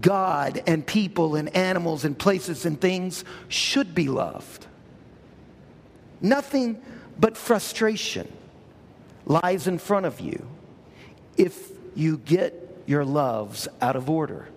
God 0.00 0.62
and 0.66 0.84
people 0.84 1.36
and 1.36 1.54
animals 1.54 2.04
and 2.04 2.18
places 2.18 2.66
and 2.66 2.80
things 2.80 3.24
should 3.46 3.94
be 3.94 4.08
loved. 4.08 4.66
Nothing 6.20 6.82
but 7.20 7.36
frustration 7.36 8.30
lies 9.26 9.68
in 9.68 9.78
front 9.78 10.06
of 10.06 10.18
you 10.18 10.44
if 11.36 11.70
you 11.94 12.18
get 12.18 12.63
your 12.86 13.04
loves 13.04 13.68
out 13.80 13.96
of 13.96 14.10
order. 14.10 14.48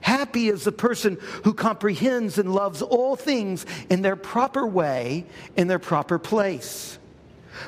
Happy 0.00 0.48
is 0.48 0.64
the 0.64 0.72
person 0.72 1.18
who 1.44 1.52
comprehends 1.52 2.38
and 2.38 2.54
loves 2.54 2.80
all 2.82 3.16
things 3.16 3.66
in 3.90 4.02
their 4.02 4.16
proper 4.16 4.66
way, 4.66 5.26
in 5.56 5.68
their 5.68 5.78
proper 5.78 6.18
place. 6.18 6.98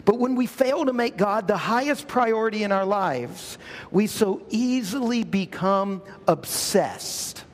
But 0.04 0.18
when 0.18 0.36
we 0.36 0.46
fail 0.46 0.86
to 0.86 0.92
make 0.92 1.16
God 1.16 1.46
the 1.46 1.56
highest 1.56 2.08
priority 2.08 2.62
in 2.62 2.72
our 2.72 2.86
lives, 2.86 3.58
we 3.90 4.06
so 4.06 4.42
easily 4.48 5.24
become 5.24 6.02
obsessed 6.26 7.44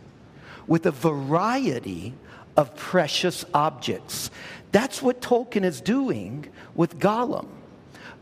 with 0.66 0.86
a 0.86 0.92
variety 0.92 2.14
of 2.56 2.76
precious 2.76 3.44
objects. 3.52 4.30
That's 4.70 5.02
what 5.02 5.20
Tolkien 5.20 5.64
is 5.64 5.80
doing 5.80 6.46
with 6.74 6.98
Gollum. 6.98 7.48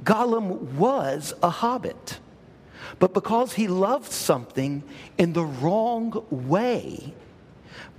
Gollum 0.04 0.74
was 0.74 1.34
a 1.42 1.50
hobbit. 1.50 2.18
But 2.98 3.12
because 3.12 3.52
he 3.52 3.68
loved 3.68 4.10
something 4.10 4.82
in 5.18 5.32
the 5.32 5.44
wrong 5.44 6.24
way, 6.30 7.14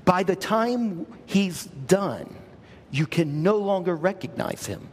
by 0.06 0.24
the 0.24 0.36
time 0.36 1.06
he's 1.25 1.66
done, 1.66 2.34
you 2.92 3.06
can 3.06 3.44
no 3.44 3.58
longer 3.58 3.96
recognize 3.96 4.66
him. 4.66 4.89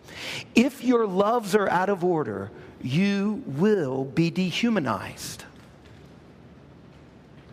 If 0.54 0.84
your 0.84 1.06
loves 1.06 1.54
are 1.54 1.68
out 1.68 1.88
of 1.88 2.04
order, 2.04 2.50
you 2.82 3.42
will 3.46 4.04
be 4.04 4.30
dehumanized. 4.30 5.44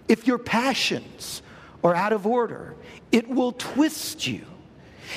If 0.08 0.28
your 0.28 0.40
passions 0.40 1.42
are 1.84 1.96
out 1.96 2.12
of 2.12 2.28
order, 2.28 2.76
it 3.12 3.30
will 3.30 3.54
twist 3.54 4.28
you. 4.28 4.46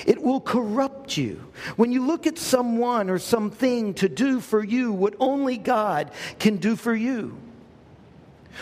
It 0.07 0.23
will 0.23 0.41
corrupt 0.41 1.17
you. 1.17 1.53
When 1.77 1.93
you 1.93 2.07
look 2.07 2.27
at 2.27 2.39
someone 2.39 3.11
or 3.11 3.19
something 3.19 3.95
to 3.95 4.09
do 4.09 4.41
for 4.41 4.63
you 4.63 4.93
what 4.93 5.15
only 5.21 5.57
God 5.57 6.11
can 6.39 6.57
do 6.57 6.77
for 6.77 6.95
you. 6.95 7.37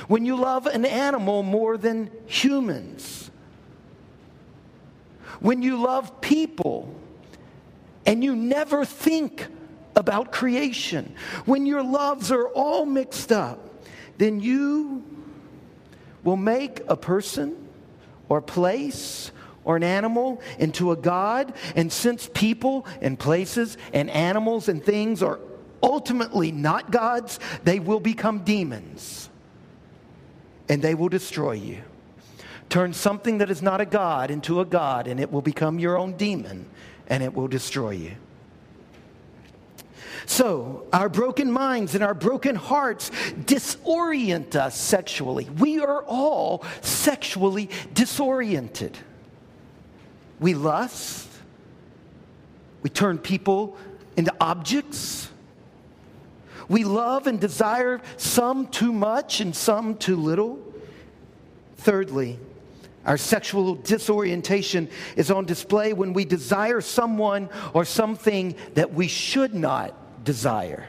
When 0.08 0.24
you 0.24 0.36
love 0.36 0.66
an 0.66 0.84
animal 0.84 1.42
more 1.42 1.76
than 1.76 2.10
humans. 2.26 3.30
When 5.40 5.62
you 5.62 5.82
love 5.82 6.20
people 6.20 6.94
and 8.06 8.22
you 8.22 8.34
never 8.34 8.84
think 8.84 9.46
about 9.94 10.32
creation. 10.32 11.14
When 11.44 11.66
your 11.66 11.82
loves 11.82 12.32
are 12.32 12.48
all 12.48 12.86
mixed 12.86 13.30
up, 13.32 13.84
then 14.18 14.40
you 14.40 15.04
will 16.24 16.36
make 16.36 16.80
a 16.88 16.96
person 16.96 17.68
or 18.28 18.40
place 18.40 19.30
or 19.64 19.76
an 19.76 19.84
animal 19.84 20.40
into 20.58 20.92
a 20.92 20.96
God. 20.96 21.54
And 21.76 21.92
since 21.92 22.28
people 22.32 22.86
and 23.00 23.18
places 23.18 23.76
and 23.92 24.10
animals 24.10 24.68
and 24.68 24.82
things 24.82 25.22
are 25.22 25.40
ultimately 25.82 26.52
not 26.52 26.90
gods, 26.90 27.38
they 27.64 27.80
will 27.80 28.00
become 28.00 28.40
demons 28.44 29.28
and 30.68 30.80
they 30.80 30.94
will 30.94 31.08
destroy 31.08 31.52
you. 31.52 31.82
Turn 32.68 32.94
something 32.94 33.38
that 33.38 33.50
is 33.50 33.60
not 33.60 33.82
a 33.82 33.84
God 33.84 34.30
into 34.30 34.60
a 34.60 34.64
God, 34.64 35.06
and 35.06 35.20
it 35.20 35.30
will 35.30 35.42
become 35.42 35.78
your 35.78 35.98
own 35.98 36.16
demon 36.16 36.64
and 37.06 37.22
it 37.22 37.34
will 37.34 37.48
destroy 37.48 37.90
you. 37.90 38.12
So, 40.24 40.86
our 40.92 41.10
broken 41.10 41.52
minds 41.52 41.94
and 41.94 42.02
our 42.02 42.14
broken 42.14 42.56
hearts 42.56 43.10
disorient 43.10 44.54
us 44.54 44.80
sexually. 44.80 45.50
We 45.58 45.80
are 45.80 46.02
all 46.04 46.64
sexually 46.80 47.68
disoriented. 47.92 48.96
We 50.42 50.54
lust. 50.54 51.28
We 52.82 52.90
turn 52.90 53.18
people 53.18 53.76
into 54.16 54.34
objects. 54.40 55.30
We 56.68 56.82
love 56.82 57.28
and 57.28 57.40
desire 57.40 58.02
some 58.16 58.66
too 58.66 58.92
much 58.92 59.40
and 59.40 59.54
some 59.54 59.96
too 59.96 60.16
little. 60.16 60.58
Thirdly, 61.76 62.40
our 63.06 63.16
sexual 63.16 63.76
disorientation 63.76 64.88
is 65.16 65.30
on 65.30 65.44
display 65.44 65.92
when 65.92 66.12
we 66.12 66.24
desire 66.24 66.80
someone 66.80 67.48
or 67.72 67.84
something 67.84 68.56
that 68.74 68.92
we 68.92 69.06
should 69.06 69.54
not 69.54 70.24
desire. 70.24 70.88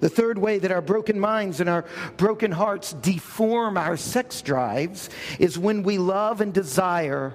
The 0.00 0.08
third 0.08 0.38
way 0.38 0.58
that 0.58 0.72
our 0.72 0.82
broken 0.82 1.20
minds 1.20 1.60
and 1.60 1.68
our 1.68 1.84
broken 2.16 2.50
hearts 2.50 2.92
deform 2.94 3.76
our 3.78 3.96
sex 3.96 4.42
drives 4.42 5.08
is 5.38 5.56
when 5.56 5.84
we 5.84 5.98
love 5.98 6.40
and 6.40 6.52
desire 6.52 7.32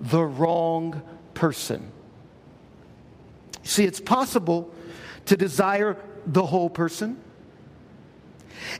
the 0.00 0.24
wrong 0.24 1.02
person. 1.34 1.92
See, 3.62 3.84
it's 3.84 4.00
possible 4.00 4.72
to 5.26 5.36
desire 5.36 5.96
the 6.26 6.44
whole 6.44 6.70
person 6.70 7.18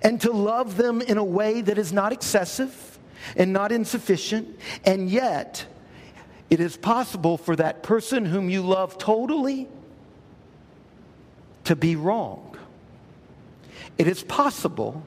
and 0.03 0.21
to 0.23 0.33
love 0.33 0.77
them 0.77 1.01
in 1.01 1.19
a 1.19 1.25
way 1.25 1.61
that 1.61 1.79
is 1.79 1.93
not 1.93 2.13
excessive 2.13 2.99
and 3.37 3.53
not 3.53 3.71
insufficient, 3.71 4.59
and 4.85 5.09
yet 5.11 5.67
it 6.49 6.61
is 6.61 6.77
possible 6.77 7.37
for 7.37 7.55
that 7.57 7.83
person 7.83 8.25
whom 8.25 8.49
you 8.49 8.63
love 8.63 8.99
totally 8.99 9.69
to 11.65 11.77
be 11.77 11.97
wrong. 11.97 12.57
It 13.99 14.09
is 14.09 14.23
possible 14.23 15.05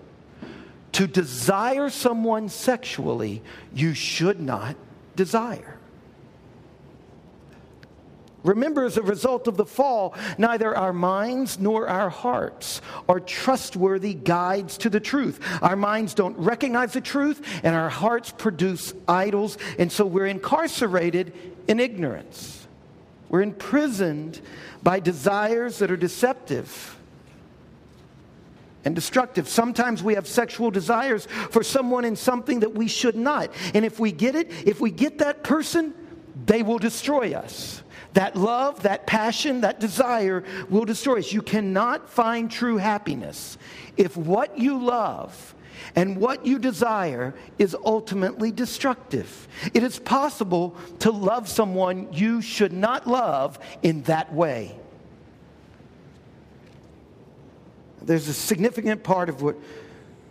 to 0.94 1.08
desire 1.08 1.90
someone 1.90 2.50
sexually 2.50 3.42
you 3.74 3.94
should 3.94 4.40
not 4.40 4.76
desire. 5.16 5.73
Remember, 8.44 8.84
as 8.84 8.98
a 8.98 9.02
result 9.02 9.48
of 9.48 9.56
the 9.56 9.66
fall, 9.66 10.16
neither 10.38 10.76
our 10.76 10.94
minds 10.94 11.60
nor 11.60 11.88
our 11.88 12.10
hearts 12.10 12.82
are 13.08 13.20
trustworthy 13.20 14.14
guides 14.14 14.78
to 14.80 14.90
the 14.90 15.00
truth. 15.00 15.40
Our 15.62 15.76
minds 15.76 16.14
don't 16.14 16.38
recognize 16.38 16.94
the 16.94 17.02
truth, 17.02 17.42
and 17.64 17.74
our 17.76 17.90
hearts 17.90 18.34
produce 18.38 18.94
idols, 19.08 19.58
and 19.80 19.92
so 19.92 20.06
we're 20.06 20.26
incarcerated 20.26 21.34
in 21.68 21.80
ignorance. 21.80 22.68
We're 23.30 23.44
imprisoned 23.44 24.42
by 24.84 25.00
desires 25.00 25.80
that 25.80 25.90
are 25.90 25.98
deceptive 25.98 26.98
and 28.86 28.94
destructive. 28.94 29.48
Sometimes 29.48 30.04
we 30.04 30.16
have 30.16 30.28
sexual 30.28 30.70
desires 30.70 31.26
for 31.26 31.64
someone 31.64 32.04
and 32.04 32.18
something 32.18 32.60
that 32.60 32.74
we 32.74 32.88
should 32.88 33.16
not. 33.16 33.52
And 33.74 33.86
if 33.86 34.00
we 34.00 34.12
get 34.12 34.36
it, 34.36 34.52
if 34.66 34.82
we 34.82 34.92
get 34.92 35.20
that 35.20 35.44
person, 35.44 35.94
they 36.46 36.64
will 36.64 36.80
destroy 36.80 37.34
us. 37.34 37.83
That 38.14 38.36
love, 38.36 38.84
that 38.84 39.08
passion, 39.08 39.62
that 39.62 39.80
desire 39.80 40.44
will 40.70 40.86
destroy 40.86 41.20
us. 41.20 41.34
You 41.34 41.42
cannot 41.42 42.10
find 42.10 42.50
true 42.50 42.78
happiness 42.78 43.58
if 43.98 44.16
what 44.16 44.58
you 44.58 44.78
love 44.84 45.56
and 45.96 46.18
what 46.18 46.46
you 46.46 46.60
desire 46.60 47.34
is 47.58 47.76
ultimately 47.86 48.52
destructive. 48.52 49.48
It 49.74 49.84
is 49.84 50.00
possible 50.00 50.76
to 51.00 51.12
love 51.12 51.50
someone 51.50 52.12
you 52.14 52.42
should 52.42 52.74
not 52.74 53.08
love 53.08 53.60
in 53.82 54.04
that 54.04 54.34
way. 54.34 54.76
There's 58.02 58.28
a 58.28 58.34
significant 58.34 59.04
part 59.04 59.30
of 59.30 59.42
what, 59.42 59.56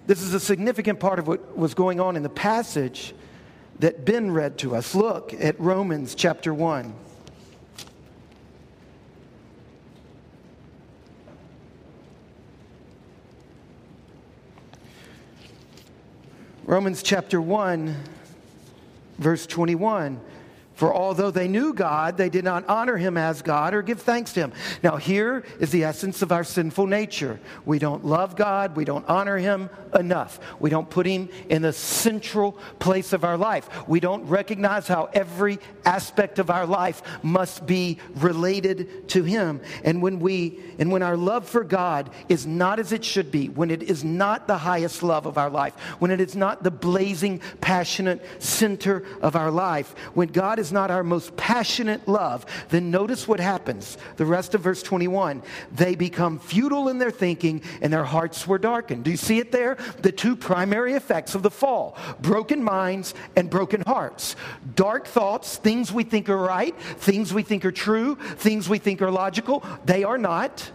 this 0.06 0.20
is 0.20 0.34
a 0.34 0.40
significant 0.40 1.00
part 1.00 1.18
of 1.18 1.26
what 1.26 1.56
was 1.56 1.74
going 1.74 2.00
on 2.00 2.16
in 2.16 2.22
the 2.22 2.28
passage 2.28 3.14
that 3.78 4.04
Ben 4.04 4.30
read 4.30 4.58
to 4.58 4.76
us. 4.76 4.94
Look 4.94 5.32
at 5.34 5.58
Romans 5.58 6.14
chapter 6.14 6.52
1. 6.52 6.94
Romans 16.64 17.02
chapter 17.02 17.40
1, 17.40 17.92
verse 19.18 19.46
21. 19.46 20.20
For 20.74 20.92
although 20.92 21.30
they 21.30 21.48
knew 21.48 21.72
God, 21.74 22.16
they 22.16 22.28
did 22.28 22.44
not 22.44 22.68
honor 22.68 22.96
him 22.96 23.16
as 23.16 23.42
God 23.42 23.74
or 23.74 23.82
give 23.82 24.00
thanks 24.00 24.32
to 24.32 24.40
him. 24.40 24.52
Now, 24.82 24.96
here 24.96 25.44
is 25.60 25.70
the 25.70 25.84
essence 25.84 26.22
of 26.22 26.32
our 26.32 26.44
sinful 26.44 26.86
nature. 26.86 27.38
We 27.64 27.78
don't 27.78 28.04
love 28.04 28.36
God, 28.36 28.76
we 28.76 28.84
don't 28.84 29.08
honor 29.08 29.36
him 29.38 29.70
enough. 29.94 30.40
We 30.58 30.70
don't 30.70 30.88
put 30.88 31.06
him 31.06 31.28
in 31.48 31.62
the 31.62 31.72
central 31.72 32.52
place 32.78 33.12
of 33.12 33.24
our 33.24 33.36
life. 33.36 33.68
We 33.88 34.00
don't 34.00 34.26
recognize 34.26 34.88
how 34.88 35.10
every 35.12 35.58
aspect 35.84 36.38
of 36.38 36.50
our 36.50 36.66
life 36.66 37.02
must 37.22 37.66
be 37.66 37.98
related 38.14 39.08
to 39.10 39.22
him. 39.22 39.60
And 39.84 40.02
when 40.02 40.20
we 40.20 40.60
and 40.78 40.90
when 40.90 41.02
our 41.02 41.16
love 41.16 41.48
for 41.48 41.64
God 41.64 42.10
is 42.28 42.46
not 42.46 42.78
as 42.78 42.92
it 42.92 43.04
should 43.04 43.30
be, 43.30 43.48
when 43.48 43.70
it 43.70 43.82
is 43.82 44.04
not 44.04 44.46
the 44.46 44.58
highest 44.58 45.02
love 45.02 45.26
of 45.26 45.38
our 45.38 45.50
life, 45.50 45.74
when 45.98 46.10
it 46.10 46.20
is 46.20 46.34
not 46.34 46.62
the 46.62 46.70
blazing, 46.70 47.40
passionate 47.60 48.24
center 48.42 49.04
of 49.20 49.36
our 49.36 49.50
life, 49.50 49.94
when 50.14 50.28
God 50.28 50.58
is 50.62 50.72
not 50.72 50.90
our 50.92 51.02
most 51.02 51.36
passionate 51.36 52.06
love, 52.06 52.46
then 52.68 52.90
notice 52.90 53.26
what 53.26 53.40
happens. 53.40 53.98
The 54.16 54.24
rest 54.24 54.54
of 54.54 54.60
verse 54.60 54.82
21 54.82 55.42
they 55.72 55.96
become 55.96 56.38
futile 56.38 56.88
in 56.88 56.98
their 56.98 57.10
thinking 57.10 57.62
and 57.80 57.92
their 57.92 58.04
hearts 58.04 58.46
were 58.46 58.58
darkened. 58.58 59.04
Do 59.04 59.10
you 59.10 59.16
see 59.16 59.40
it 59.40 59.50
there? 59.50 59.76
The 60.00 60.12
two 60.12 60.36
primary 60.36 60.94
effects 60.94 61.34
of 61.34 61.42
the 61.42 61.50
fall 61.50 61.98
broken 62.20 62.62
minds 62.62 63.14
and 63.34 63.50
broken 63.50 63.82
hearts. 63.82 64.36
Dark 64.76 65.06
thoughts, 65.06 65.56
things 65.56 65.92
we 65.92 66.04
think 66.04 66.28
are 66.28 66.36
right, 66.36 66.78
things 66.80 67.34
we 67.34 67.42
think 67.42 67.64
are 67.64 67.72
true, 67.72 68.14
things 68.14 68.68
we 68.68 68.78
think 68.78 69.02
are 69.02 69.10
logical, 69.10 69.64
they 69.84 70.04
are 70.04 70.18
not. 70.18 70.70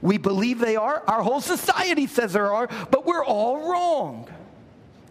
We 0.00 0.18
believe 0.18 0.58
they 0.58 0.76
are. 0.76 1.02
Our 1.06 1.22
whole 1.22 1.40
society 1.40 2.06
says 2.06 2.32
there 2.32 2.52
are, 2.52 2.68
but 2.90 3.06
we're 3.06 3.24
all 3.24 3.70
wrong. 3.70 4.28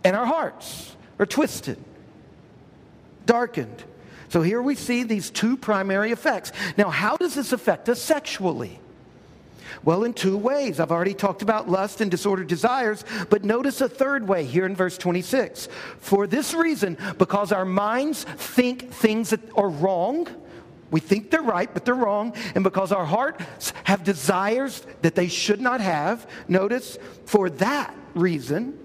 And 0.03 0.15
our 0.15 0.25
hearts 0.25 0.95
are 1.19 1.25
twisted, 1.25 1.77
darkened. 3.25 3.83
So 4.29 4.41
here 4.41 4.61
we 4.61 4.75
see 4.75 5.03
these 5.03 5.29
two 5.29 5.57
primary 5.57 6.11
effects. 6.11 6.51
Now, 6.77 6.89
how 6.89 7.17
does 7.17 7.35
this 7.35 7.51
affect 7.53 7.89
us 7.89 8.01
sexually? 8.01 8.79
Well, 9.83 10.03
in 10.03 10.13
two 10.13 10.37
ways. 10.37 10.79
I've 10.79 10.91
already 10.91 11.13
talked 11.13 11.41
about 11.41 11.69
lust 11.69 12.01
and 12.01 12.09
disordered 12.11 12.47
desires, 12.47 13.05
but 13.29 13.43
notice 13.43 13.79
a 13.81 13.87
third 13.87 14.27
way 14.27 14.43
here 14.45 14.65
in 14.65 14.75
verse 14.75 14.97
26. 14.97 15.67
For 15.99 16.27
this 16.27 16.53
reason, 16.53 16.97
because 17.17 17.51
our 17.51 17.65
minds 17.65 18.23
think 18.23 18.91
things 18.91 19.29
that 19.29 19.39
are 19.55 19.69
wrong, 19.69 20.27
we 20.89 20.99
think 20.99 21.31
they're 21.31 21.41
right, 21.41 21.73
but 21.73 21.85
they're 21.85 21.95
wrong. 21.95 22.33
And 22.55 22.63
because 22.63 22.91
our 22.91 23.05
hearts 23.05 23.73
have 23.83 24.03
desires 24.03 24.85
that 25.01 25.15
they 25.15 25.27
should 25.27 25.61
not 25.61 25.81
have, 25.81 26.29
notice, 26.47 26.97
for 27.25 27.49
that 27.51 27.93
reason, 28.13 28.77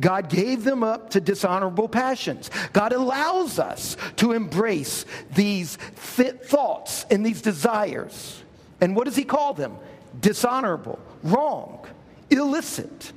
God 0.00 0.28
gave 0.28 0.64
them 0.64 0.82
up 0.82 1.10
to 1.10 1.20
dishonorable 1.20 1.88
passions. 1.88 2.50
God 2.72 2.92
allows 2.92 3.58
us 3.58 3.96
to 4.16 4.32
embrace 4.32 5.04
these 5.34 5.76
thoughts 5.76 7.04
and 7.10 7.24
these 7.26 7.42
desires. 7.42 8.42
And 8.80 8.94
what 8.94 9.06
does 9.06 9.16
He 9.16 9.24
call 9.24 9.54
them? 9.54 9.76
Dishonorable, 10.20 10.98
wrong, 11.22 11.86
illicit, 12.30 13.12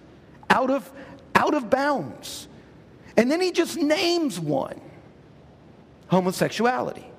out 0.50 0.72
of, 0.72 0.90
out 1.36 1.54
of 1.54 1.70
bounds. 1.70 2.48
And 3.16 3.30
then 3.30 3.42
He 3.42 3.52
just 3.52 3.78
names 3.78 4.40
one 4.40 4.80
homosexuality. 6.08 7.11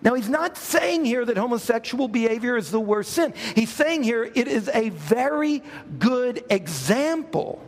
Now, 0.00 0.14
he's 0.14 0.28
not 0.28 0.56
saying 0.56 1.04
here 1.04 1.24
that 1.24 1.36
homosexual 1.36 2.06
behavior 2.06 2.56
is 2.56 2.70
the 2.70 2.80
worst 2.80 3.12
sin. 3.12 3.34
He's 3.54 3.70
saying 3.70 4.04
here 4.04 4.24
it 4.24 4.46
is 4.46 4.70
a 4.72 4.90
very 4.90 5.62
good 5.98 6.44
example 6.50 7.60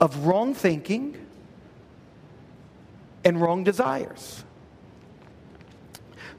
of 0.00 0.26
wrong 0.26 0.54
thinking 0.54 1.16
and 3.24 3.40
wrong 3.40 3.64
desires. 3.64 4.44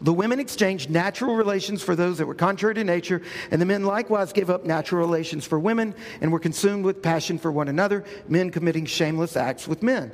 The 0.01 0.13
women 0.13 0.39
exchanged 0.39 0.89
natural 0.89 1.35
relations 1.35 1.83
for 1.83 1.95
those 1.95 2.17
that 2.17 2.25
were 2.25 2.33
contrary 2.33 2.73
to 2.75 2.83
nature, 2.83 3.21
and 3.51 3.61
the 3.61 3.67
men 3.67 3.83
likewise 3.83 4.33
gave 4.33 4.49
up 4.49 4.65
natural 4.65 4.99
relations 4.99 5.45
for 5.45 5.59
women 5.59 5.93
and 6.21 6.31
were 6.31 6.39
consumed 6.39 6.85
with 6.85 7.03
passion 7.03 7.37
for 7.37 7.51
one 7.51 7.67
another, 7.67 8.03
men 8.27 8.49
committing 8.49 8.87
shameless 8.87 9.37
acts 9.37 9.67
with 9.67 9.83
men. 9.83 10.11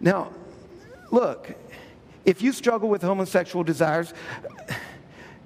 Now, 0.00 0.30
look, 1.10 1.54
if 2.26 2.42
you 2.42 2.52
struggle 2.52 2.88
with 2.88 3.02
homosexual 3.02 3.64
desires, 3.64 4.12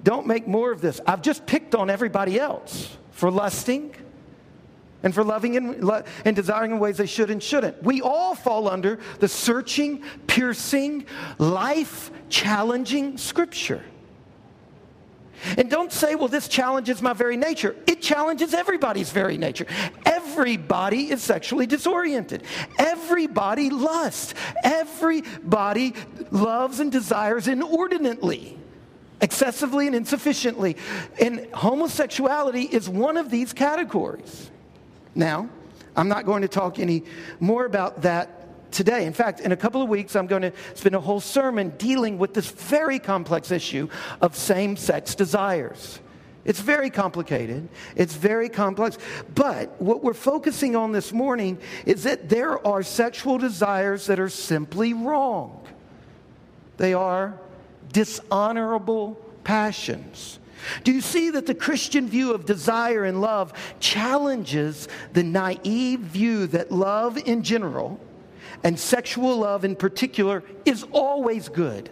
don't 0.03 0.25
make 0.27 0.47
more 0.47 0.71
of 0.71 0.81
this. 0.81 0.99
I've 1.07 1.21
just 1.21 1.45
picked 1.45 1.75
on 1.75 1.89
everybody 1.89 2.39
else 2.39 2.97
for 3.11 3.29
lusting 3.29 3.95
and 5.03 5.13
for 5.13 5.23
loving 5.23 5.57
and, 5.57 5.91
and 6.25 6.35
desiring 6.35 6.71
in 6.71 6.79
ways 6.79 6.97
they 6.97 7.05
should 7.05 7.29
and 7.29 7.41
shouldn't. 7.41 7.81
We 7.83 8.01
all 8.01 8.35
fall 8.35 8.67
under 8.67 8.99
the 9.19 9.27
searching, 9.27 10.03
piercing, 10.27 11.05
life 11.37 12.11
challenging 12.29 13.17
scripture. 13.17 13.83
And 15.57 15.69
don't 15.69 15.91
say, 15.91 16.15
well, 16.15 16.27
this 16.27 16.47
challenges 16.47 17.01
my 17.01 17.13
very 17.13 17.37
nature. 17.37 17.75
It 17.87 18.01
challenges 18.01 18.53
everybody's 18.53 19.11
very 19.11 19.37
nature. 19.37 19.65
Everybody 20.05 21.11
is 21.11 21.21
sexually 21.21 21.65
disoriented. 21.65 22.43
Everybody 22.77 23.69
lusts. 23.69 24.33
Everybody 24.63 25.93
loves 26.31 26.79
and 26.79 26.91
desires 26.91 27.47
inordinately, 27.47 28.57
excessively 29.21 29.87
and 29.87 29.95
insufficiently. 29.95 30.77
And 31.19 31.47
homosexuality 31.53 32.63
is 32.63 32.87
one 32.87 33.17
of 33.17 33.29
these 33.29 33.53
categories. 33.53 34.49
Now, 35.15 35.49
I'm 35.95 36.07
not 36.07 36.25
going 36.25 36.41
to 36.43 36.47
talk 36.47 36.79
any 36.79 37.03
more 37.39 37.65
about 37.65 38.03
that 38.03 38.40
today. 38.71 39.05
In 39.05 39.13
fact, 39.13 39.39
in 39.39 39.51
a 39.51 39.57
couple 39.57 39.81
of 39.81 39.89
weeks, 39.89 40.15
I'm 40.15 40.27
going 40.27 40.41
to 40.43 40.53
spend 40.73 40.95
a 40.95 40.99
whole 40.99 41.19
sermon 41.19 41.73
dealing 41.77 42.17
with 42.17 42.33
this 42.33 42.49
very 42.49 42.99
complex 42.99 43.51
issue 43.51 43.89
of 44.21 44.35
same 44.35 44.77
sex 44.77 45.15
desires. 45.15 45.99
It's 46.43 46.59
very 46.59 46.89
complicated. 46.89 47.69
It's 47.95 48.15
very 48.15 48.49
complex. 48.49 48.97
But 49.35 49.79
what 49.79 50.03
we're 50.03 50.13
focusing 50.13 50.75
on 50.75 50.91
this 50.91 51.13
morning 51.13 51.59
is 51.85 52.03
that 52.03 52.29
there 52.29 52.65
are 52.65 52.81
sexual 52.81 53.37
desires 53.37 54.07
that 54.07 54.19
are 54.19 54.29
simply 54.29 54.93
wrong. 54.93 55.67
They 56.77 56.93
are 56.93 57.39
dishonorable 57.93 59.19
passions. 59.43 60.39
Do 60.83 60.91
you 60.91 61.01
see 61.01 61.31
that 61.31 61.45
the 61.45 61.55
Christian 61.55 62.07
view 62.07 62.33
of 62.33 62.45
desire 62.45 63.03
and 63.03 63.21
love 63.21 63.53
challenges 63.79 64.87
the 65.13 65.23
naive 65.23 65.99
view 65.99 66.47
that 66.47 66.71
love 66.71 67.17
in 67.17 67.43
general 67.43 67.99
and 68.63 68.79
sexual 68.79 69.37
love 69.37 69.65
in 69.65 69.75
particular 69.75 70.43
is 70.65 70.83
always 70.91 71.49
good. 71.49 71.89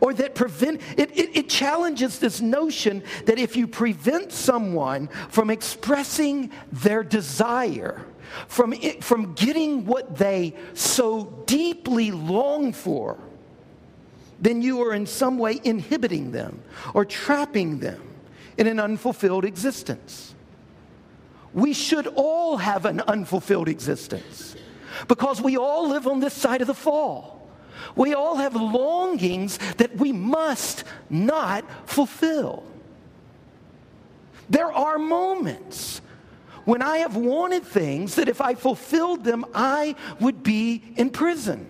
Or 0.00 0.12
that 0.14 0.34
prevent, 0.34 0.80
it, 0.96 1.16
it, 1.16 1.36
it, 1.36 1.48
challenges 1.48 2.18
this 2.18 2.40
notion 2.40 3.02
that 3.26 3.38
if 3.38 3.56
you 3.56 3.68
prevent 3.68 4.32
someone 4.32 5.08
from 5.28 5.50
expressing 5.50 6.50
their 6.72 7.04
desire, 7.04 8.04
from, 8.48 8.72
it, 8.72 9.04
from 9.04 9.34
getting 9.34 9.84
what 9.84 10.16
they 10.16 10.54
so 10.74 11.42
deeply 11.46 12.10
long 12.10 12.72
for, 12.72 13.18
then 14.40 14.62
you 14.62 14.82
are 14.82 14.94
in 14.94 15.06
some 15.06 15.38
way 15.38 15.60
inhibiting 15.62 16.32
them 16.32 16.60
or 16.92 17.04
trapping 17.04 17.78
them 17.78 18.02
in 18.56 18.66
an 18.66 18.80
unfulfilled 18.80 19.44
existence. 19.44 20.34
We 21.54 21.72
should 21.72 22.08
all 22.08 22.56
have 22.56 22.84
an 22.84 23.00
unfulfilled 23.00 23.68
existence 23.68 24.56
because 25.06 25.40
we 25.40 25.56
all 25.56 25.88
live 25.88 26.06
on 26.06 26.20
this 26.20 26.34
side 26.34 26.60
of 26.60 26.66
the 26.66 26.74
fall. 26.74 27.38
We 27.94 28.14
all 28.14 28.36
have 28.36 28.54
longings 28.54 29.58
that 29.76 29.96
we 29.96 30.12
must 30.12 30.84
not 31.08 31.64
fulfill. 31.88 32.64
There 34.50 34.72
are 34.72 34.98
moments 34.98 36.00
when 36.64 36.82
I 36.82 36.98
have 36.98 37.16
wanted 37.16 37.64
things 37.64 38.16
that 38.16 38.28
if 38.28 38.40
I 38.40 38.54
fulfilled 38.54 39.24
them, 39.24 39.44
I 39.54 39.94
would 40.20 40.42
be 40.42 40.82
in 40.96 41.10
prison. 41.10 41.66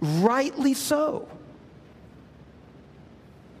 Rightly 0.00 0.74
so. 0.74 1.28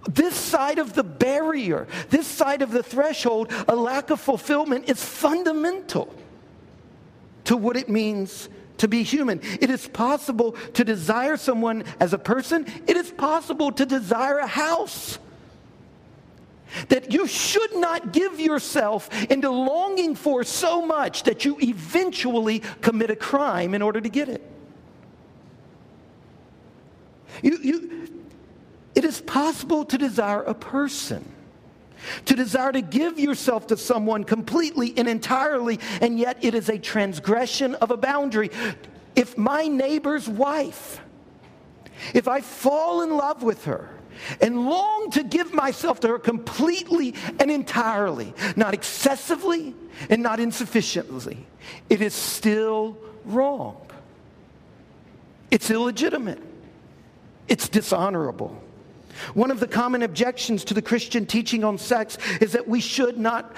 This 0.08 0.34
side 0.34 0.78
of 0.78 0.94
the 0.94 1.02
barrier, 1.02 1.86
this 2.10 2.26
side 2.26 2.62
of 2.62 2.70
the 2.70 2.82
threshold, 2.82 3.52
a 3.66 3.76
lack 3.76 4.10
of 4.10 4.20
fulfillment 4.20 4.88
is 4.88 5.02
fundamental 5.04 6.14
to 7.48 7.56
what 7.56 7.78
it 7.78 7.88
means 7.88 8.50
to 8.76 8.86
be 8.86 9.02
human. 9.02 9.40
It 9.58 9.70
is 9.70 9.88
possible 9.88 10.52
to 10.74 10.84
desire 10.84 11.38
someone 11.38 11.82
as 11.98 12.12
a 12.12 12.18
person, 12.18 12.66
it 12.86 12.94
is 12.94 13.10
possible 13.10 13.72
to 13.72 13.86
desire 13.86 14.36
a 14.36 14.46
house. 14.46 15.18
That 16.90 17.10
you 17.10 17.26
should 17.26 17.76
not 17.76 18.12
give 18.12 18.38
yourself 18.38 19.08
into 19.30 19.48
longing 19.48 20.14
for 20.14 20.44
so 20.44 20.84
much 20.84 21.22
that 21.22 21.46
you 21.46 21.56
eventually 21.62 22.58
commit 22.82 23.08
a 23.08 23.16
crime 23.16 23.72
in 23.72 23.80
order 23.80 24.02
to 24.02 24.08
get 24.10 24.28
it. 24.28 24.46
You, 27.42 27.58
you, 27.62 28.22
it 28.94 29.06
is 29.06 29.22
possible 29.22 29.86
to 29.86 29.96
desire 29.96 30.42
a 30.42 30.52
person 30.52 31.24
to 32.26 32.34
desire 32.34 32.72
to 32.72 32.80
give 32.80 33.18
yourself 33.18 33.66
to 33.68 33.76
someone 33.76 34.24
completely 34.24 34.94
and 34.96 35.08
entirely, 35.08 35.80
and 36.00 36.18
yet 36.18 36.38
it 36.42 36.54
is 36.54 36.68
a 36.68 36.78
transgression 36.78 37.74
of 37.76 37.90
a 37.90 37.96
boundary. 37.96 38.50
if 39.16 39.36
my 39.36 39.66
neighbor's 39.66 40.28
wife, 40.28 41.00
if 42.14 42.28
I 42.28 42.40
fall 42.40 43.02
in 43.02 43.16
love 43.16 43.42
with 43.42 43.64
her, 43.64 43.88
and 44.40 44.66
long 44.66 45.10
to 45.12 45.22
give 45.22 45.52
myself 45.52 46.00
to 46.00 46.08
her 46.08 46.18
completely 46.18 47.14
and 47.38 47.50
entirely, 47.50 48.34
not 48.56 48.74
excessively 48.74 49.74
and 50.10 50.22
not 50.22 50.40
insufficiently, 50.40 51.46
it 51.88 52.00
is 52.00 52.14
still 52.14 52.96
wrong. 53.24 53.76
It's 55.50 55.70
illegitimate. 55.70 56.42
It's 57.48 57.68
dishonorable. 57.68 58.62
One 59.34 59.50
of 59.50 59.60
the 59.60 59.66
common 59.66 60.02
objections 60.02 60.64
to 60.64 60.74
the 60.74 60.82
Christian 60.82 61.26
teaching 61.26 61.64
on 61.64 61.78
sex 61.78 62.18
is 62.40 62.52
that 62.52 62.68
we 62.68 62.80
should 62.80 63.18
not 63.18 63.54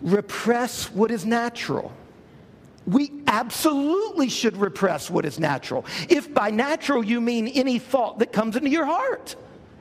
repress 0.00 0.90
what 0.90 1.10
is 1.10 1.24
natural. 1.24 1.92
We 2.86 3.12
absolutely 3.26 4.28
should 4.28 4.56
repress 4.56 5.08
what 5.08 5.24
is 5.24 5.38
natural. 5.38 5.84
If 6.08 6.34
by 6.34 6.50
natural 6.50 7.04
you 7.04 7.20
mean 7.20 7.48
any 7.48 7.78
thought 7.78 8.18
that 8.18 8.32
comes 8.32 8.56
into 8.56 8.70
your 8.70 8.86
heart. 8.86 9.36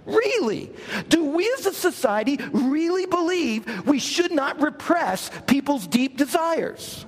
Really? 0.06 0.71
Do 1.10 1.25
we 1.25 1.51
as 1.58 1.65
a 1.65 1.73
society 1.73 2.38
really 2.51 3.06
believe 3.06 3.86
we 3.86 3.99
should 3.99 4.32
not 4.32 4.62
repress 4.62 5.30
people's 5.47 5.88
deep 5.88 6.17
desires? 6.17 7.06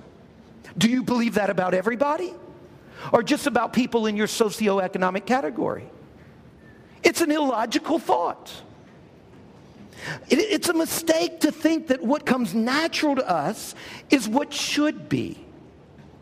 Do 0.77 0.89
you 0.89 1.03
believe 1.03 1.35
that 1.35 1.49
about 1.49 1.73
everybody? 1.73 2.33
Or 3.11 3.21
just 3.21 3.47
about 3.47 3.73
people 3.73 4.05
in 4.05 4.15
your 4.15 4.27
socioeconomic 4.27 5.25
category? 5.25 5.89
It's 7.03 7.21
an 7.21 7.31
illogical 7.31 7.99
thought. 7.99 8.51
It, 10.29 10.39
it's 10.39 10.69
a 10.69 10.73
mistake 10.73 11.41
to 11.41 11.51
think 11.51 11.87
that 11.87 12.01
what 12.01 12.25
comes 12.25 12.53
natural 12.53 13.15
to 13.15 13.29
us 13.29 13.75
is 14.09 14.27
what 14.27 14.53
should 14.53 15.09
be. 15.09 15.39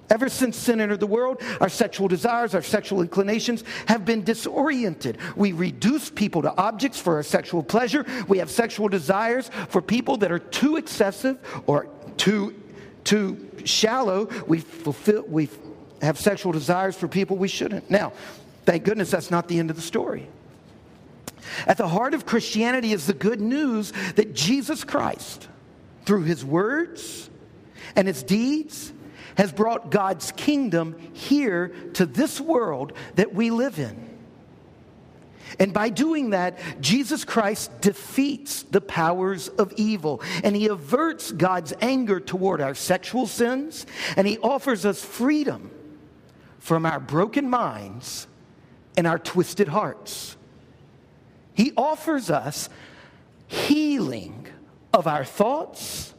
Ever 0.10 0.28
since 0.28 0.58
sin 0.58 0.82
entered 0.82 1.00
the 1.00 1.08
world, 1.08 1.42
our 1.62 1.70
sexual 1.70 2.10
desires, 2.10 2.54
our 2.54 2.62
sexual 2.62 3.02
inclinations 3.02 3.64
have 3.86 4.04
been 4.04 4.26
disoriented. 4.26 5.18
We 5.38 5.54
reduce 5.54 6.10
people 6.10 6.42
to 6.42 6.54
objects 6.58 7.00
for 7.00 7.16
our 7.16 7.24
sexual 7.24 7.64
pleasure. 7.64 8.06
We 8.28 8.40
have 8.40 8.52
sexual 8.52 8.90
desires 8.90 9.50
for 9.70 9.82
people 9.82 10.18
that 10.18 10.30
are 10.30 10.40
too 10.40 10.76
excessive 10.76 11.40
or 11.66 11.88
too, 12.18 12.62
too 13.06 13.50
shallow. 13.64 14.28
We 14.48 14.60
fulfill, 14.60 15.24
we 15.24 15.48
have 16.02 16.20
sexual 16.20 16.52
desires 16.52 16.98
for 16.98 17.08
people 17.08 17.38
we 17.38 17.48
shouldn't. 17.48 17.90
Now, 17.90 18.12
thank 18.66 18.84
goodness 18.84 19.12
that's 19.12 19.32
not 19.32 19.48
the 19.48 19.60
end 19.60 19.70
of 19.70 19.78
the 19.78 19.82
story. 19.82 20.28
At 21.68 21.78
the 21.78 21.88
heart 21.88 22.14
of 22.14 22.26
Christianity 22.26 22.94
is 22.94 23.08
the 23.08 23.14
good 23.14 23.42
news 23.42 23.94
that 24.16 24.34
Jesus 24.34 24.84
Christ, 24.84 25.48
through 26.06 26.24
his 26.24 26.44
words 26.44 27.30
and 27.96 28.08
his 28.08 28.24
deeds, 28.24 28.94
has 29.36 29.52
brought 29.52 29.92
God's 29.92 30.32
kingdom 30.34 30.96
here 31.14 31.70
to 31.94 32.06
this 32.06 32.40
world 32.40 32.94
that 33.16 33.34
we 33.34 33.50
live 33.50 33.80
in. 33.80 34.10
And 35.60 35.74
by 35.74 35.90
doing 35.90 36.32
that, 36.32 36.60
Jesus 36.80 37.26
Christ 37.26 37.82
defeats 37.82 38.64
the 38.64 38.82
powers 38.82 39.48
of 39.50 39.74
evil 39.76 40.22
and 40.44 40.56
he 40.56 40.68
averts 40.68 41.32
God's 41.32 41.74
anger 41.82 42.20
toward 42.20 42.62
our 42.62 42.74
sexual 42.74 43.28
sins 43.28 43.86
and 44.16 44.28
he 44.28 44.38
offers 44.40 44.86
us 44.86 45.04
freedom 45.04 45.72
from 46.60 46.86
our 46.86 47.00
broken 47.00 47.50
minds 47.50 48.28
and 48.96 49.06
our 49.08 49.20
twisted 49.20 49.68
hearts. 49.68 50.38
He 51.54 51.74
offers 51.76 52.30
us 52.30 52.70
healing 53.48 54.48
of 54.94 55.08
our 55.08 55.26
thoughts 55.26 56.14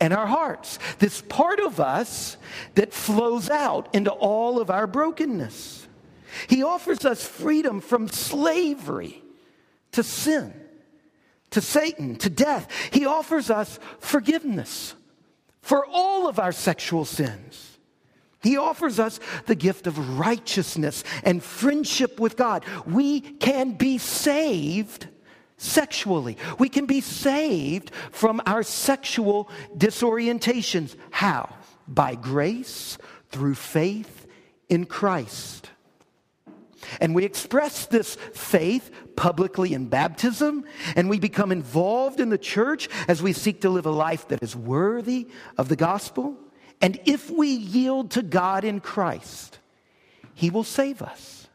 and 0.00 0.12
our 0.12 0.26
hearts. 0.26 0.78
This 0.98 1.22
part 1.22 1.60
of 1.60 1.80
us 1.80 2.36
that 2.74 2.92
flows 2.92 3.50
out 3.50 3.94
into 3.94 4.10
all 4.10 4.60
of 4.60 4.70
our 4.70 4.86
brokenness. 4.86 5.86
He 6.48 6.62
offers 6.62 7.04
us 7.04 7.26
freedom 7.26 7.80
from 7.80 8.08
slavery 8.08 9.22
to 9.92 10.02
sin, 10.02 10.52
to 11.50 11.60
Satan, 11.60 12.16
to 12.16 12.30
death. 12.30 12.70
He 12.92 13.06
offers 13.06 13.50
us 13.50 13.78
forgiveness 14.00 14.94
for 15.62 15.86
all 15.86 16.28
of 16.28 16.38
our 16.38 16.52
sexual 16.52 17.04
sins. 17.04 17.73
He 18.44 18.58
offers 18.58 19.00
us 19.00 19.18
the 19.46 19.54
gift 19.54 19.86
of 19.86 20.18
righteousness 20.18 21.02
and 21.24 21.42
friendship 21.42 22.20
with 22.20 22.36
God. 22.36 22.64
We 22.86 23.20
can 23.20 23.72
be 23.72 23.96
saved 23.96 25.08
sexually. 25.56 26.36
We 26.58 26.68
can 26.68 26.84
be 26.84 27.00
saved 27.00 27.90
from 28.12 28.42
our 28.44 28.62
sexual 28.62 29.50
disorientations. 29.76 30.94
How? 31.10 31.56
By 31.88 32.16
grace 32.16 32.98
through 33.30 33.54
faith 33.54 34.26
in 34.68 34.84
Christ. 34.84 35.70
And 37.00 37.14
we 37.14 37.24
express 37.24 37.86
this 37.86 38.16
faith 38.34 38.90
publicly 39.16 39.72
in 39.72 39.86
baptism, 39.86 40.64
and 40.96 41.08
we 41.08 41.18
become 41.18 41.50
involved 41.50 42.20
in 42.20 42.28
the 42.28 42.36
church 42.36 42.90
as 43.08 43.22
we 43.22 43.32
seek 43.32 43.62
to 43.62 43.70
live 43.70 43.86
a 43.86 43.90
life 43.90 44.28
that 44.28 44.42
is 44.42 44.54
worthy 44.54 45.28
of 45.56 45.70
the 45.70 45.76
gospel. 45.76 46.36
And 46.80 47.00
if 47.04 47.30
we 47.30 47.48
yield 47.48 48.10
to 48.12 48.22
God 48.22 48.64
in 48.64 48.80
Christ, 48.80 49.58
He 50.34 50.50
will 50.50 50.64
save 50.64 51.02
us. 51.02 51.48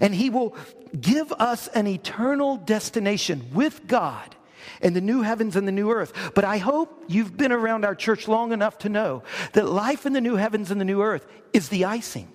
And 0.00 0.14
He 0.14 0.30
will 0.30 0.56
give 1.00 1.32
us 1.32 1.68
an 1.68 1.86
eternal 1.86 2.56
destination 2.56 3.50
with 3.52 3.86
God 3.86 4.34
in 4.80 4.94
the 4.94 5.00
new 5.00 5.22
heavens 5.22 5.56
and 5.56 5.66
the 5.66 5.72
new 5.72 5.90
earth. 5.90 6.32
But 6.34 6.44
I 6.44 6.58
hope 6.58 7.04
you've 7.08 7.36
been 7.36 7.52
around 7.52 7.84
our 7.84 7.94
church 7.94 8.28
long 8.28 8.52
enough 8.52 8.78
to 8.78 8.88
know 8.88 9.22
that 9.52 9.68
life 9.68 10.06
in 10.06 10.12
the 10.12 10.20
new 10.20 10.36
heavens 10.36 10.70
and 10.70 10.80
the 10.80 10.84
new 10.84 11.02
earth 11.02 11.26
is 11.52 11.68
the 11.68 11.84
icing. 11.84 12.32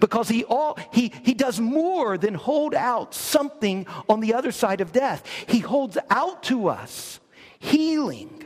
Because 0.00 0.28
he, 0.28 0.44
all, 0.44 0.78
he, 0.92 1.12
he 1.24 1.34
does 1.34 1.60
more 1.60 2.16
than 2.16 2.34
hold 2.34 2.74
out 2.74 3.14
something 3.14 3.86
on 4.08 4.20
the 4.20 4.34
other 4.34 4.52
side 4.52 4.80
of 4.80 4.92
death. 4.92 5.26
He 5.46 5.58
holds 5.58 5.98
out 6.10 6.42
to 6.44 6.68
us 6.68 7.20
healing 7.58 8.44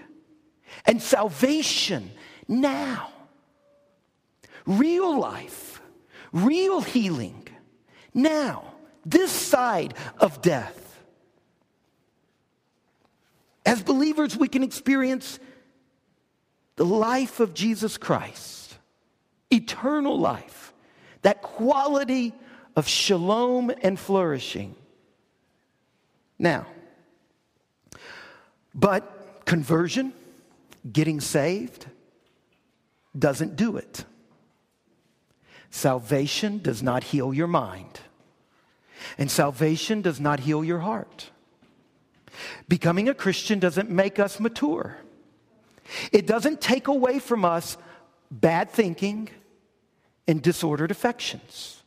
and 0.84 1.02
salvation 1.02 2.10
now. 2.48 3.10
Real 4.66 5.18
life, 5.18 5.80
real 6.32 6.80
healing 6.80 7.48
now, 8.18 8.64
this 9.06 9.30
side 9.30 9.94
of 10.18 10.42
death. 10.42 11.00
As 13.64 13.80
believers, 13.80 14.36
we 14.36 14.48
can 14.48 14.62
experience 14.64 15.38
the 16.74 16.84
life 16.84 17.38
of 17.38 17.54
Jesus 17.54 17.96
Christ, 17.96 18.76
eternal 19.50 20.18
life, 20.18 20.72
that 21.22 21.42
quality 21.42 22.32
of 22.74 22.88
shalom 22.88 23.70
and 23.82 23.98
flourishing. 23.98 24.74
Now, 26.38 26.66
but 28.74 29.42
conversion, 29.44 30.12
getting 30.90 31.20
saved, 31.20 31.86
doesn't 33.18 33.56
do 33.56 33.76
it. 33.76 34.04
Salvation 35.70 36.58
does 36.58 36.82
not 36.82 37.04
heal 37.04 37.34
your 37.34 37.46
mind, 37.46 38.00
and 39.18 39.30
salvation 39.30 40.02
does 40.02 40.20
not 40.20 40.40
heal 40.40 40.64
your 40.64 40.80
heart. 40.80 41.30
Becoming 42.68 43.08
a 43.08 43.14
Christian 43.14 43.58
doesn't 43.58 43.90
make 43.90 44.18
us 44.18 44.40
mature. 44.40 44.98
It 46.12 46.26
doesn't 46.26 46.60
take 46.60 46.88
away 46.88 47.18
from 47.18 47.44
us 47.44 47.76
bad 48.30 48.70
thinking 48.70 49.28
and 50.26 50.42
disordered 50.42 50.90
affections. 50.90 51.82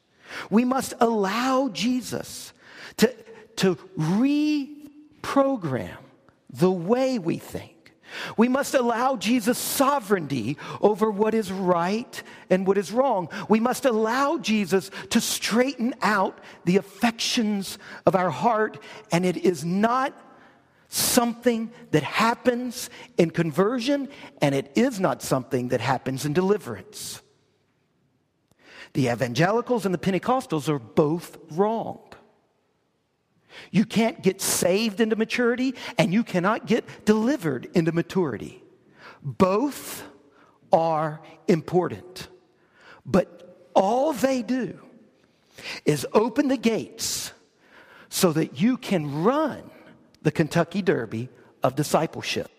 We 0.49 0.65
must 0.65 0.93
allow 0.99 1.69
Jesus 1.69 2.53
to, 2.97 3.13
to 3.57 3.75
reprogram 3.97 5.97
the 6.49 6.71
way 6.71 7.19
we 7.19 7.37
think 7.37 7.80
we 8.37 8.47
must 8.47 8.73
allow 8.73 9.15
Jesus' 9.15 9.57
sovereignty 9.57 10.57
over 10.81 11.09
what 11.09 11.33
is 11.33 11.51
right 11.51 12.21
and 12.49 12.65
what 12.67 12.77
is 12.77 12.91
wrong. 12.91 13.29
We 13.49 13.59
must 13.59 13.85
allow 13.85 14.37
Jesus 14.37 14.91
to 15.09 15.21
straighten 15.21 15.93
out 16.01 16.39
the 16.65 16.77
affections 16.77 17.77
of 18.05 18.15
our 18.15 18.29
heart, 18.29 18.81
and 19.11 19.25
it 19.25 19.37
is 19.37 19.63
not 19.65 20.13
something 20.87 21.71
that 21.91 22.03
happens 22.03 22.89
in 23.17 23.31
conversion, 23.31 24.09
and 24.41 24.53
it 24.53 24.71
is 24.75 24.99
not 24.99 25.21
something 25.21 25.69
that 25.69 25.81
happens 25.81 26.25
in 26.25 26.33
deliverance. 26.33 27.21
The 28.93 29.07
evangelicals 29.07 29.85
and 29.85 29.93
the 29.93 29.99
Pentecostals 29.99 30.67
are 30.67 30.79
both 30.79 31.37
wrong. 31.51 31.99
You 33.71 33.85
can't 33.85 34.21
get 34.21 34.41
saved 34.41 35.01
into 35.01 35.15
maturity, 35.15 35.75
and 35.97 36.13
you 36.13 36.23
cannot 36.23 36.65
get 36.65 37.05
delivered 37.05 37.69
into 37.73 37.91
maturity. 37.91 38.63
Both 39.23 40.03
are 40.71 41.21
important. 41.47 42.27
But 43.05 43.67
all 43.73 44.13
they 44.13 44.41
do 44.41 44.79
is 45.85 46.07
open 46.13 46.47
the 46.47 46.57
gates 46.57 47.33
so 48.09 48.33
that 48.33 48.59
you 48.59 48.77
can 48.77 49.23
run 49.23 49.69
the 50.21 50.31
Kentucky 50.31 50.81
Derby 50.81 51.29
of 51.63 51.75
discipleship. 51.75 52.51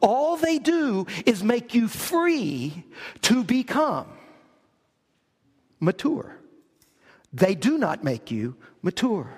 All 0.00 0.36
they 0.36 0.58
do 0.58 1.06
is 1.26 1.44
make 1.44 1.74
you 1.74 1.88
free 1.88 2.84
to 3.22 3.44
become. 3.44 4.06
mature. 5.80 6.36
They 7.32 7.54
do 7.54 7.78
not 7.78 8.02
make 8.02 8.30
you 8.30 8.56
mature. 8.82 9.30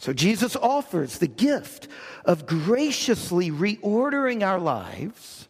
So 0.00 0.14
Jesus 0.14 0.56
offers 0.56 1.18
the 1.18 1.26
gift 1.26 1.86
of 2.24 2.46
graciously 2.46 3.50
reordering 3.50 4.42
our 4.42 4.58
lives 4.58 5.46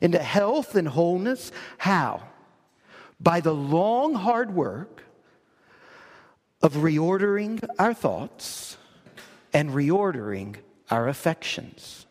into 0.00 0.18
health 0.18 0.74
and 0.74 0.88
wholeness. 0.88 1.52
How? 1.78 2.24
By 3.20 3.38
the 3.38 3.54
long, 3.54 4.14
hard 4.14 4.52
work 4.52 5.04
of 6.60 6.74
reordering 6.74 7.64
our 7.78 7.94
thoughts 7.94 8.76
and 9.52 9.70
reordering 9.70 10.56
our 10.90 11.06
affections. 11.06 12.06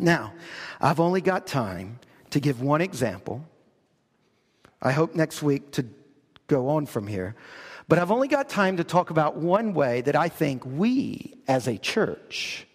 Now, 0.00 0.32
I've 0.80 0.98
only 0.98 1.20
got 1.20 1.46
time 1.46 2.00
to 2.30 2.40
give 2.40 2.60
one 2.60 2.80
example. 2.80 3.44
I 4.82 4.90
hope 4.90 5.14
next 5.14 5.44
week 5.44 5.70
to 5.72 5.86
go 6.48 6.70
on 6.70 6.86
from 6.86 7.06
here. 7.06 7.36
But 7.88 7.98
I've 7.98 8.10
only 8.10 8.28
got 8.28 8.48
time 8.48 8.78
to 8.78 8.84
talk 8.84 9.10
about 9.10 9.36
one 9.36 9.72
way 9.72 10.00
that 10.02 10.16
I 10.16 10.28
think 10.28 10.64
we 10.66 11.34
as 11.46 11.68
a 11.68 11.78
church 11.78 12.66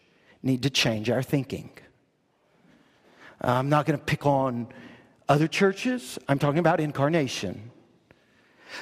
need 0.41 0.63
to 0.63 0.69
change 0.69 1.09
our 1.09 1.21
thinking. 1.21 1.71
I'm 3.41 3.69
not 3.69 3.85
going 3.85 3.97
to 3.97 4.05
pick 4.05 4.25
on 4.25 4.67
other 5.27 5.47
churches, 5.47 6.19
I'm 6.27 6.39
talking 6.39 6.59
about 6.59 6.79
incarnation. 6.79 7.71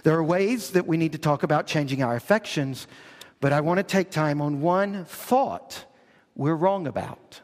There 0.04 0.16
are 0.16 0.24
ways 0.24 0.72
that 0.72 0.88
we 0.88 0.98
need 0.98 1.12
to 1.12 1.18
talk 1.18 1.44
about 1.44 1.68
changing 1.68 2.04
our 2.04 2.16
affections, 2.16 2.88
but 3.40 3.54
I 3.54 3.62
want 3.62 3.78
to 3.78 3.84
take 3.84 4.10
time 4.10 4.42
on 4.42 4.62
one 4.62 5.06
thought 5.06 5.86
we're 6.36 6.56
wrong 6.56 6.88
about 6.88 7.42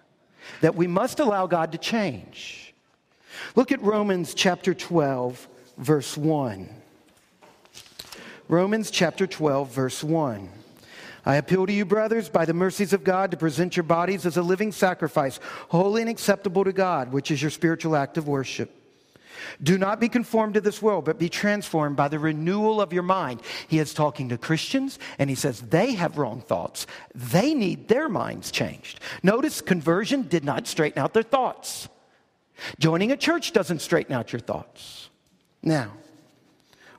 that 0.62 0.76
we 0.76 0.88
must 0.88 1.20
allow 1.20 1.48
God 1.48 1.72
to 1.72 1.78
change. 1.78 2.74
Look 3.56 3.72
at 3.72 3.82
Romans 3.82 4.34
chapter 4.34 4.74
12, 4.74 5.48
verse 5.78 6.18
1. 6.18 6.70
Romans 8.48 8.92
chapter 8.92 9.26
12, 9.26 9.72
verse 9.72 10.04
1. 10.04 10.50
I 11.26 11.38
appeal 11.38 11.66
to 11.66 11.74
you, 11.74 11.86
brothers, 11.86 12.30
by 12.30 12.46
the 12.46 12.54
mercies 12.54 12.94
of 12.94 13.04
God, 13.04 13.32
to 13.32 13.38
present 13.38 13.76
your 13.76 13.84
bodies 13.84 14.28
as 14.28 14.38
a 14.38 14.44
living 14.44 14.72
sacrifice, 14.72 15.40
holy 15.70 16.02
and 16.02 16.10
acceptable 16.10 16.64
to 16.64 16.72
God, 16.72 17.12
which 17.12 17.32
is 17.32 17.42
your 17.42 17.50
spiritual 17.50 17.96
act 17.96 18.18
of 18.18 18.28
worship. 18.28 18.72
Do 19.64 19.80
not 19.80 20.00
be 20.00 20.10
conformed 20.10 20.54
to 20.54 20.62
this 20.62 20.82
world, 20.82 21.06
but 21.06 21.18
be 21.18 21.28
transformed 21.28 21.96
by 21.96 22.08
the 22.08 22.20
renewal 22.20 22.80
of 22.80 22.94
your 22.94 23.04
mind. 23.04 23.42
He 23.68 23.80
is 23.80 23.94
talking 23.94 24.30
to 24.30 24.38
Christians, 24.38 25.00
and 25.18 25.30
he 25.30 25.36
says 25.36 25.62
they 25.62 25.94
have 25.94 26.20
wrong 26.20 26.42
thoughts. 26.42 26.86
They 27.16 27.56
need 27.56 27.88
their 27.88 28.08
minds 28.08 28.52
changed. 28.52 29.00
Notice 29.24 29.62
conversion 29.62 30.24
did 30.24 30.44
not 30.46 30.68
straighten 30.68 31.02
out 31.02 31.14
their 31.14 31.24
thoughts. 31.24 31.90
Joining 32.80 33.12
a 33.12 33.18
church 33.18 33.52
doesn't 33.54 33.82
straighten 33.82 34.14
out 34.14 34.32
your 34.32 34.40
thoughts. 34.40 35.10
Now, 35.64 35.92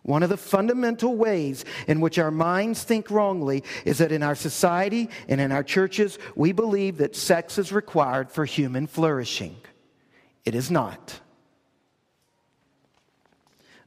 one 0.07 0.23
of 0.23 0.29
the 0.29 0.37
fundamental 0.37 1.16
ways 1.16 1.64
in 1.88 2.01
which 2.01 2.16
our 2.16 2.31
minds 2.31 2.85
think 2.85 3.11
wrongly 3.11 3.64
is 3.85 3.99
that 3.99 4.12
in 4.12 4.23
our 4.23 4.37
society 4.37 5.11
and 5.29 5.40
in 5.40 5.51
our 5.51 5.64
churches, 5.64 6.16
we 6.37 6.53
believe 6.53 6.99
that 6.99 7.16
sex 7.16 7.59
is 7.59 7.73
required 7.73 8.31
for 8.31 8.45
human 8.45 8.87
flourishing. 8.87 9.57
It 10.45 10.55
is 10.55 10.71
not. 10.71 11.21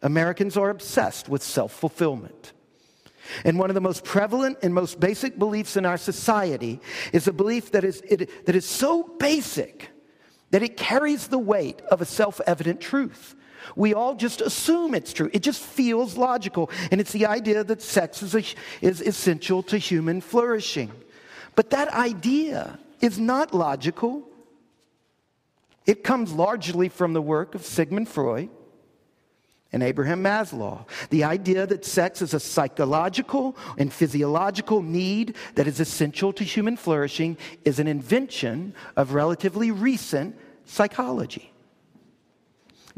Americans 0.02 0.58
are 0.58 0.70
obsessed 0.70 1.30
with 1.30 1.42
self 1.42 1.72
fulfillment. 1.72 2.52
And 3.46 3.58
one 3.58 3.70
of 3.70 3.76
the 3.76 3.82
most 3.82 4.04
prevalent 4.04 4.58
and 4.62 4.74
most 4.74 5.00
basic 5.00 5.40
beliefs 5.40 5.78
in 5.78 5.86
our 5.86 5.98
society 5.98 6.82
is 7.14 7.30
a 7.30 7.34
belief 7.34 7.72
that 7.72 7.86
is, 7.86 8.02
it, 8.02 8.46
that 8.46 8.56
is 8.56 8.66
so 8.66 9.04
basic 9.20 9.90
that 10.52 10.64
it 10.64 10.76
carries 10.76 11.28
the 11.28 11.40
weight 11.40 11.82
of 11.90 12.02
a 12.02 12.06
self 12.06 12.42
evident 12.46 12.82
truth. 12.82 13.36
We 13.76 13.94
all 13.94 14.16
just 14.16 14.42
assume 14.42 14.94
it's 14.94 15.14
true. 15.14 15.30
It 15.34 15.44
just 15.44 15.62
feels 15.62 16.18
logical. 16.18 16.70
And 16.92 17.00
it's 17.00 17.12
the 17.12 17.26
idea 17.26 17.64
that 17.64 17.82
sex 17.82 18.24
is, 18.24 18.36
a, 18.36 18.44
is 18.82 19.02
essential 19.02 19.64
to 19.64 19.78
human 19.78 20.22
flourishing. 20.22 20.92
But 21.56 21.72
that 21.72 21.90
idea 21.90 22.80
is 23.02 23.20
not 23.20 23.54
logical. 23.54 24.24
It 25.86 26.04
comes 26.04 26.32
largely 26.32 26.90
from 26.90 27.14
the 27.14 27.22
work 27.22 27.56
of 27.56 27.66
Sigmund 27.66 28.10
Freud 28.10 28.50
and 29.72 29.84
Abraham 29.84 30.24
Maslow. 30.24 30.88
The 31.10 31.24
idea 31.24 31.68
that 31.68 31.86
sex 31.86 32.22
is 32.22 32.34
a 32.34 32.40
psychological 32.40 33.56
and 33.78 33.94
physiological 33.94 34.82
need 34.82 35.36
that 35.56 35.68
is 35.68 35.80
essential 35.80 36.34
to 36.34 36.44
human 36.44 36.76
flourishing 36.76 37.38
is 37.66 37.80
an 37.80 37.88
invention 37.88 38.74
of 38.96 39.14
relatively 39.14 39.72
recent 39.72 40.36
psychology. 40.66 41.52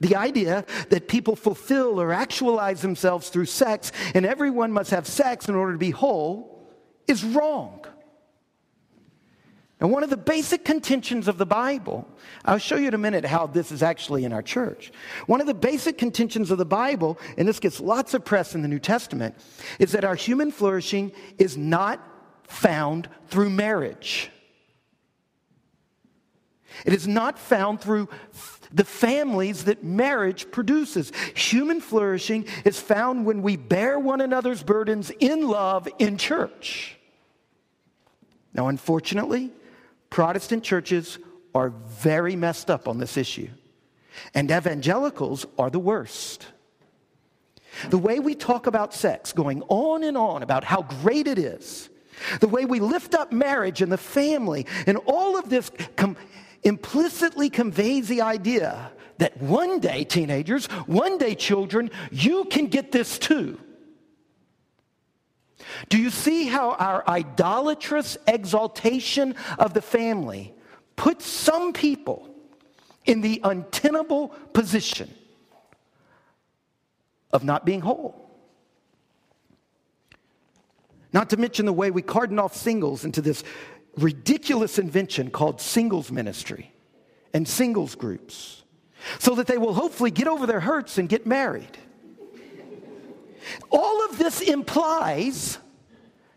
The 0.02 0.16
idea 0.16 0.66
that 0.90 1.08
people 1.08 1.36
fulfill 1.36 2.02
or 2.02 2.12
actualize 2.12 2.82
themselves 2.82 3.30
through 3.30 3.46
sex 3.46 3.92
and 4.16 4.26
everyone 4.26 4.72
must 4.72 4.90
have 4.92 5.08
sex 5.08 5.48
in 5.48 5.56
order 5.56 5.74
to 5.74 5.78
be 5.78 5.92
whole 5.92 6.68
is 7.08 7.24
wrong. 7.24 7.86
And 9.80 9.92
one 9.92 10.04
of 10.04 10.10
the 10.10 10.18
basic 10.18 10.66
contentions 10.66 11.28
of 11.28 11.38
the 11.38 11.46
Bible, 11.46 12.08
I'll 12.46 12.60
show 12.60 12.76
you 12.76 12.88
in 12.88 12.94
a 12.94 13.00
minute 13.00 13.26
how 13.26 13.48
this 13.48 13.72
is 13.72 13.82
actually 13.82 14.26
in 14.26 14.34
our 14.34 14.44
church. 14.44 14.92
One 15.26 15.42
of 15.42 15.48
the 15.48 15.56
basic 15.56 15.98
contentions 15.98 16.52
of 16.52 16.58
the 16.58 16.66
Bible, 16.66 17.20
and 17.38 17.48
this 17.48 17.60
gets 17.60 17.80
lots 17.80 18.14
of 18.14 18.24
press 18.26 18.54
in 18.54 18.62
the 18.62 18.68
New 18.68 18.80
Testament, 18.80 19.36
is 19.80 19.92
that 19.94 20.04
our 20.04 20.14
human 20.14 20.52
flourishing 20.52 21.12
is 21.40 21.58
not 21.58 22.00
found 22.44 23.08
through 23.28 23.50
marriage. 23.50 24.30
It 26.86 26.94
is 26.94 27.08
not 27.08 27.38
found 27.38 27.82
through 27.82 28.10
the 28.72 28.84
families 28.84 29.66
that 29.66 29.84
marriage 29.84 30.50
produces. 30.52 31.12
Human 31.36 31.82
flourishing 31.82 32.46
is 32.64 32.80
found 32.80 33.26
when 33.26 33.42
we 33.42 33.58
bear 33.58 34.00
one 34.00 34.22
another's 34.22 34.64
burdens 34.64 35.12
in 35.20 35.48
love 35.48 35.88
in 36.00 36.18
church. 36.18 36.98
Now, 38.54 38.68
unfortunately, 38.68 39.52
Protestant 40.10 40.64
churches 40.64 41.20
are 41.54 41.70
very 41.70 42.36
messed 42.36 42.70
up 42.70 42.88
on 42.88 42.98
this 42.98 43.18
issue, 43.18 43.50
and 44.34 44.50
evangelicals 44.52 45.46
are 45.58 45.70
the 45.70 45.80
worst. 45.80 46.48
The 47.90 47.98
way 47.98 48.20
we 48.20 48.36
talk 48.36 48.68
about 48.68 48.94
sex, 48.94 49.32
going 49.32 49.64
on 49.70 50.04
and 50.04 50.18
on 50.18 50.44
about 50.44 50.64
how 50.64 50.82
great 50.82 51.28
it 51.28 51.40
is, 51.40 51.90
the 52.40 52.48
way 52.48 52.66
we 52.66 52.80
lift 52.80 53.16
up 53.16 53.32
marriage 53.32 53.82
and 53.82 53.92
the 53.92 53.98
family, 53.98 54.66
and 54.86 54.98
all 55.06 55.38
of 55.38 55.50
this 55.50 55.72
com- 55.96 56.18
implicitly 56.64 57.50
conveys 57.50 58.08
the 58.08 58.22
idea 58.22 58.92
that 59.18 59.40
one 59.42 59.80
day, 59.80 60.04
teenagers, 60.04 60.66
one 60.88 61.18
day, 61.18 61.36
children, 61.36 61.92
you 62.12 62.46
can 62.46 62.68
get 62.68 62.92
this 62.92 63.20
too. 63.20 63.60
Do 65.90 65.98
you 65.98 66.10
see 66.10 66.48
how 66.48 66.72
our 66.72 67.08
idolatrous 67.08 68.18
exaltation 68.28 69.36
of 69.60 69.74
the 69.74 69.82
family 69.82 70.54
puts 70.96 71.26
some 71.26 71.74
people 71.74 72.28
in 73.06 73.22
the 73.22 73.42
untenable 73.44 74.30
position 74.54 75.14
of 77.32 77.44
not 77.44 77.66
being 77.66 77.82
whole? 77.82 78.22
Not 81.14 81.30
to 81.32 81.38
mention 81.38 81.66
the 81.66 81.74
way 81.74 81.92
we 81.92 82.02
cordon 82.02 82.40
off 82.40 82.56
singles 82.56 83.04
into 83.04 83.22
this 83.22 83.44
ridiculous 83.98 84.80
invention 84.80 85.30
called 85.30 85.60
singles 85.62 86.12
ministry 86.12 86.72
and 87.34 87.48
singles 87.48 87.96
groups 87.96 88.64
so 89.20 89.36
that 89.36 89.48
they 89.48 89.58
will 89.58 89.74
hopefully 89.74 90.12
get 90.12 90.28
over 90.28 90.46
their 90.46 90.60
hurts 90.60 90.98
and 90.98 91.10
get 91.10 91.26
married. 91.26 91.78
All 93.72 94.06
of 94.06 94.18
this 94.18 94.42
implies 94.42 95.58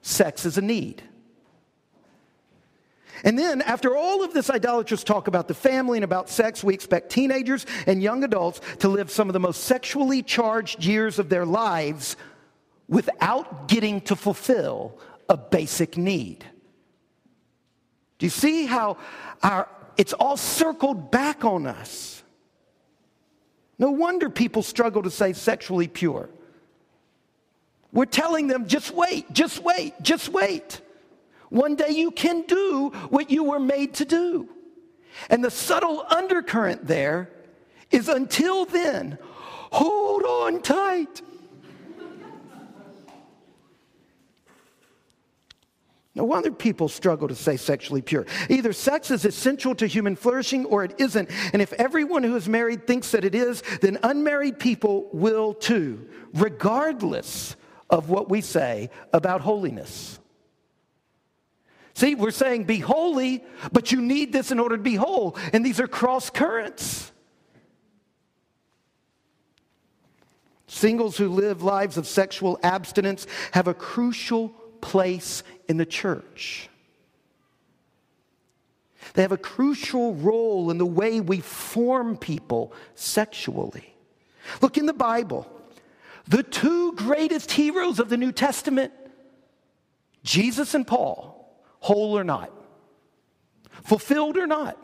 sex 0.02 0.44
is 0.44 0.58
a 0.58 0.62
need. 0.62 1.02
And 3.22 3.38
then, 3.38 3.62
after 3.62 3.96
all 3.96 4.22
of 4.22 4.34
this 4.34 4.50
idolatrous 4.50 5.02
talk 5.02 5.28
about 5.28 5.48
the 5.48 5.54
family 5.54 5.96
and 5.96 6.04
about 6.04 6.28
sex, 6.28 6.62
we 6.62 6.74
expect 6.74 7.10
teenagers 7.10 7.64
and 7.86 8.02
young 8.02 8.22
adults 8.22 8.60
to 8.80 8.88
live 8.88 9.10
some 9.10 9.28
of 9.28 9.32
the 9.32 9.40
most 9.40 9.64
sexually 9.64 10.22
charged 10.22 10.84
years 10.84 11.18
of 11.18 11.30
their 11.30 11.46
lives 11.46 12.16
without 12.88 13.68
getting 13.68 14.00
to 14.02 14.16
fulfill 14.16 14.98
a 15.28 15.36
basic 15.36 15.96
need. 15.96 16.44
Do 18.24 18.26
you 18.26 18.30
see 18.30 18.64
how 18.64 18.96
our, 19.42 19.68
it's 19.98 20.14
all 20.14 20.38
circled 20.38 21.10
back 21.10 21.44
on 21.44 21.66
us? 21.66 22.22
No 23.78 23.90
wonder 23.90 24.30
people 24.30 24.62
struggle 24.62 25.02
to 25.02 25.10
say 25.10 25.34
sexually 25.34 25.88
pure. 25.88 26.30
We're 27.92 28.06
telling 28.06 28.46
them, 28.46 28.66
just 28.66 28.94
wait, 28.94 29.30
just 29.30 29.62
wait, 29.62 29.92
just 30.00 30.30
wait. 30.30 30.80
One 31.50 31.76
day 31.76 31.90
you 31.90 32.12
can 32.12 32.46
do 32.48 32.92
what 33.10 33.30
you 33.30 33.44
were 33.44 33.60
made 33.60 33.92
to 33.96 34.06
do. 34.06 34.48
And 35.28 35.44
the 35.44 35.50
subtle 35.50 36.06
undercurrent 36.08 36.86
there 36.86 37.28
is 37.90 38.08
until 38.08 38.64
then, 38.64 39.18
hold 39.70 40.22
on 40.22 40.62
tight. 40.62 41.20
No 46.16 46.22
wonder 46.22 46.52
people 46.52 46.88
struggle 46.88 47.26
to 47.26 47.34
stay 47.34 47.56
sexually 47.56 48.00
pure. 48.00 48.24
Either 48.48 48.72
sex 48.72 49.10
is 49.10 49.24
essential 49.24 49.74
to 49.74 49.86
human 49.86 50.14
flourishing 50.14 50.64
or 50.66 50.84
it 50.84 50.94
isn't. 50.98 51.28
And 51.52 51.60
if 51.60 51.72
everyone 51.72 52.22
who 52.22 52.36
is 52.36 52.48
married 52.48 52.86
thinks 52.86 53.10
that 53.10 53.24
it 53.24 53.34
is, 53.34 53.62
then 53.80 53.98
unmarried 54.02 54.60
people 54.60 55.08
will 55.12 55.54
too, 55.54 56.08
regardless 56.32 57.56
of 57.90 58.10
what 58.10 58.30
we 58.30 58.40
say 58.40 58.90
about 59.12 59.40
holiness. 59.40 60.20
See, 61.94 62.14
we're 62.14 62.30
saying 62.30 62.64
be 62.64 62.78
holy, 62.78 63.44
but 63.72 63.90
you 63.90 64.00
need 64.00 64.32
this 64.32 64.52
in 64.52 64.60
order 64.60 64.76
to 64.76 64.82
be 64.82 64.94
whole. 64.94 65.36
And 65.52 65.66
these 65.66 65.80
are 65.80 65.88
cross 65.88 66.30
currents. 66.30 67.12
Singles 70.66 71.16
who 71.16 71.28
live 71.28 71.62
lives 71.62 71.96
of 71.96 72.06
sexual 72.06 72.58
abstinence 72.62 73.26
have 73.52 73.68
a 73.68 73.74
crucial 73.74 74.54
place 74.84 75.42
in 75.66 75.78
the 75.78 75.86
church. 75.86 76.68
They 79.14 79.22
have 79.22 79.32
a 79.32 79.38
crucial 79.38 80.14
role 80.14 80.70
in 80.70 80.76
the 80.76 80.86
way 80.86 81.20
we 81.20 81.40
form 81.40 82.18
people 82.18 82.74
sexually. 82.94 83.94
Look 84.60 84.76
in 84.76 84.84
the 84.84 84.92
Bible. 84.92 85.50
The 86.28 86.42
two 86.42 86.92
greatest 86.92 87.50
heroes 87.50 87.98
of 87.98 88.10
the 88.10 88.18
New 88.18 88.30
Testament, 88.30 88.92
Jesus 90.22 90.74
and 90.74 90.86
Paul, 90.86 91.50
whole 91.80 92.16
or 92.16 92.24
not, 92.24 92.52
fulfilled 93.84 94.36
or 94.36 94.46
not, 94.46 94.76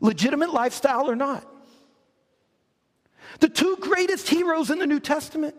legitimate 0.00 0.52
lifestyle 0.52 1.08
or 1.08 1.16
not. 1.16 1.46
The 3.40 3.48
two 3.48 3.78
greatest 3.80 4.28
heroes 4.28 4.70
in 4.70 4.78
the 4.78 4.86
New 4.86 5.00
Testament 5.00 5.56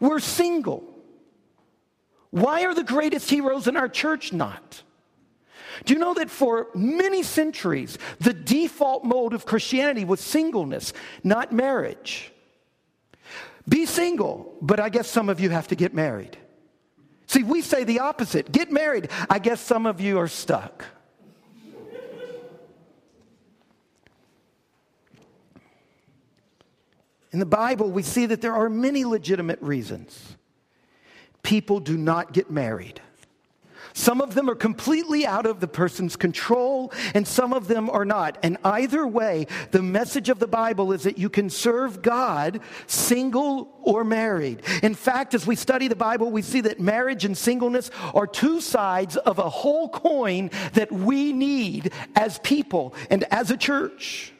were 0.00 0.20
single. 0.20 0.95
Why 2.36 2.66
are 2.66 2.74
the 2.74 2.84
greatest 2.84 3.30
heroes 3.30 3.66
in 3.66 3.78
our 3.78 3.88
church 3.88 4.30
not? 4.30 4.82
Do 5.86 5.94
you 5.94 5.98
know 5.98 6.12
that 6.12 6.28
for 6.28 6.68
many 6.74 7.22
centuries, 7.22 7.96
the 8.20 8.34
default 8.34 9.04
mode 9.04 9.32
of 9.32 9.46
Christianity 9.46 10.04
was 10.04 10.20
singleness, 10.20 10.92
not 11.24 11.50
marriage? 11.50 12.30
Be 13.66 13.86
single, 13.86 14.54
but 14.60 14.78
I 14.78 14.90
guess 14.90 15.08
some 15.08 15.30
of 15.30 15.40
you 15.40 15.48
have 15.48 15.68
to 15.68 15.76
get 15.76 15.94
married. 15.94 16.36
See, 17.26 17.42
we 17.42 17.62
say 17.62 17.84
the 17.84 18.00
opposite 18.00 18.52
get 18.52 18.70
married. 18.70 19.08
I 19.30 19.38
guess 19.38 19.58
some 19.58 19.86
of 19.86 19.98
you 19.98 20.18
are 20.18 20.28
stuck. 20.28 20.84
In 27.32 27.38
the 27.38 27.46
Bible, 27.46 27.90
we 27.90 28.02
see 28.02 28.26
that 28.26 28.42
there 28.42 28.52
are 28.52 28.68
many 28.68 29.06
legitimate 29.06 29.62
reasons 29.62 30.36
people 31.46 31.78
do 31.78 31.96
not 31.96 32.32
get 32.32 32.50
married. 32.50 33.00
Some 33.92 34.20
of 34.20 34.34
them 34.34 34.50
are 34.50 34.56
completely 34.56 35.24
out 35.24 35.46
of 35.46 35.60
the 35.60 35.68
person's 35.68 36.16
control, 36.16 36.92
and 37.14 37.26
some 37.26 37.52
of 37.52 37.68
them 37.68 37.88
are 37.88 38.04
not. 38.04 38.36
And 38.42 38.58
either 38.64 39.06
way, 39.06 39.46
the 39.70 39.80
message 39.80 40.28
of 40.28 40.40
the 40.40 40.48
Bible 40.48 40.92
is 40.92 41.04
that 41.04 41.18
you 41.18 41.30
can 41.30 41.48
serve 41.48 42.02
God 42.02 42.60
single 42.88 43.78
or 43.80 44.02
married. 44.02 44.62
In 44.82 44.94
fact, 44.94 45.34
as 45.34 45.46
we 45.46 45.54
study 45.54 45.86
the 45.86 45.94
Bible, 45.94 46.32
we 46.32 46.42
see 46.42 46.62
that 46.62 46.80
marriage 46.80 47.24
and 47.24 47.38
singleness 47.38 47.92
are 48.12 48.26
two 48.26 48.60
sides 48.60 49.16
of 49.16 49.38
a 49.38 49.48
whole 49.48 49.88
coin 49.88 50.50
that 50.74 50.90
we 50.90 51.32
need 51.32 51.92
as 52.16 52.38
people 52.40 52.92
and 53.08 53.24
as 53.32 53.52
a 53.52 53.56
church. 53.56 54.32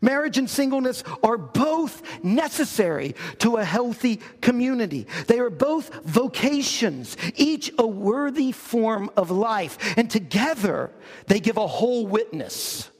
Marriage 0.00 0.38
and 0.38 0.48
singleness 0.48 1.02
are 1.22 1.38
both 1.38 2.02
necessary 2.24 3.14
to 3.38 3.56
a 3.56 3.64
healthy 3.64 4.20
community. 4.40 5.06
They 5.26 5.38
are 5.38 5.50
both 5.50 5.92
vocations, 6.04 7.16
each 7.36 7.72
a 7.78 7.86
worthy 7.86 8.52
form 8.52 9.10
of 9.16 9.30
life. 9.30 9.78
And 9.96 10.10
together, 10.10 10.90
they 11.26 11.40
give 11.40 11.56
a 11.56 11.66
whole 11.66 12.06
witness. 12.06 12.90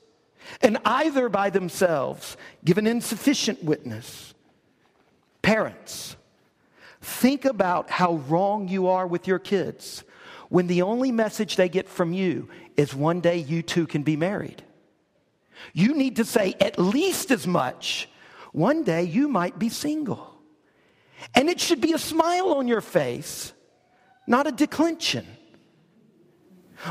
And 0.60 0.78
either 0.84 1.28
by 1.28 1.50
themselves 1.50 2.36
give 2.64 2.78
an 2.78 2.86
insufficient 2.86 3.62
witness. 3.62 4.34
Parents, 5.42 6.16
think 7.00 7.44
about 7.44 7.90
how 7.90 8.16
wrong 8.16 8.68
you 8.68 8.88
are 8.88 9.06
with 9.06 9.26
your 9.26 9.38
kids 9.38 10.04
when 10.48 10.66
the 10.66 10.82
only 10.82 11.12
message 11.12 11.56
they 11.56 11.68
get 11.68 11.88
from 11.88 12.12
you 12.12 12.48
is 12.76 12.94
one 12.94 13.20
day 13.20 13.36
you 13.36 13.62
two 13.62 13.86
can 13.86 14.02
be 14.02 14.16
married. 14.16 14.62
You 15.72 15.94
need 15.94 16.16
to 16.16 16.24
say 16.24 16.54
at 16.60 16.78
least 16.78 17.30
as 17.30 17.46
much. 17.46 18.08
One 18.52 18.82
day 18.84 19.02
you 19.04 19.28
might 19.28 19.58
be 19.58 19.68
single. 19.68 20.34
And 21.34 21.48
it 21.48 21.60
should 21.60 21.80
be 21.80 21.92
a 21.92 21.98
smile 21.98 22.52
on 22.54 22.68
your 22.68 22.80
face, 22.80 23.52
not 24.26 24.46
a 24.46 24.52
declension. 24.52 25.26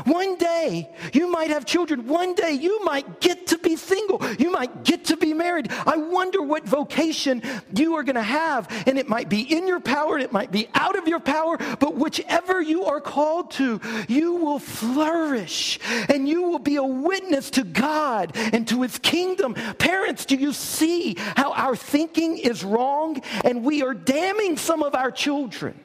One 0.04 0.36
day 0.36 0.90
you 1.12 1.30
might 1.30 1.50
have 1.50 1.64
children. 1.64 2.06
One 2.06 2.34
day 2.34 2.52
you 2.52 2.84
might 2.84 3.20
get 3.20 3.46
to 3.48 3.58
be 3.58 3.76
single. 3.76 4.24
You 4.34 4.50
might 4.50 4.84
get 4.84 5.06
to 5.06 5.16
be 5.16 5.32
married. 5.32 5.70
I 5.86 5.96
wonder 5.96 6.42
what 6.42 6.64
vocation 6.64 7.42
you 7.74 7.94
are 7.96 8.02
going 8.02 8.16
to 8.16 8.22
have. 8.22 8.68
And 8.86 8.98
it 8.98 9.08
might 9.08 9.28
be 9.28 9.40
in 9.40 9.66
your 9.66 9.80
power, 9.80 10.18
it 10.18 10.32
might 10.32 10.50
be 10.50 10.68
out 10.74 10.96
of 10.96 11.08
your 11.08 11.20
power, 11.20 11.56
but 11.78 11.94
whichever 11.94 12.60
you 12.60 12.84
are 12.84 13.00
called 13.00 13.50
to, 13.52 13.80
you 14.08 14.34
will 14.34 14.58
flourish 14.58 15.78
and 16.08 16.28
you 16.28 16.42
will 16.42 16.58
be 16.58 16.76
a 16.76 16.84
witness 16.84 17.50
to 17.50 17.64
God 17.64 18.32
and 18.36 18.66
to 18.68 18.82
his 18.82 18.98
kingdom. 18.98 19.54
Parents, 19.54 20.24
do 20.24 20.36
you 20.36 20.52
see 20.52 21.16
how 21.36 21.52
our 21.52 21.76
thinking 21.76 22.38
is 22.38 22.64
wrong 22.64 23.20
and 23.44 23.64
we 23.64 23.82
are 23.82 23.94
damning 23.94 24.56
some 24.56 24.82
of 24.82 24.94
our 24.94 25.10
children? 25.10 25.78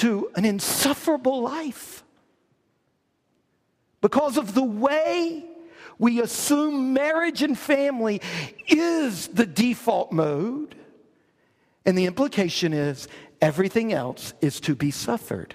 To 0.00 0.30
an 0.34 0.46
insufferable 0.46 1.42
life 1.42 2.02
because 4.00 4.38
of 4.38 4.54
the 4.54 4.62
way 4.62 5.44
we 5.98 6.22
assume 6.22 6.94
marriage 6.94 7.42
and 7.42 7.58
family 7.58 8.22
is 8.66 9.28
the 9.28 9.44
default 9.44 10.10
mode. 10.10 10.74
And 11.84 11.98
the 11.98 12.06
implication 12.06 12.72
is 12.72 13.08
everything 13.42 13.92
else 13.92 14.32
is 14.40 14.58
to 14.60 14.74
be 14.74 14.90
suffered. 14.90 15.54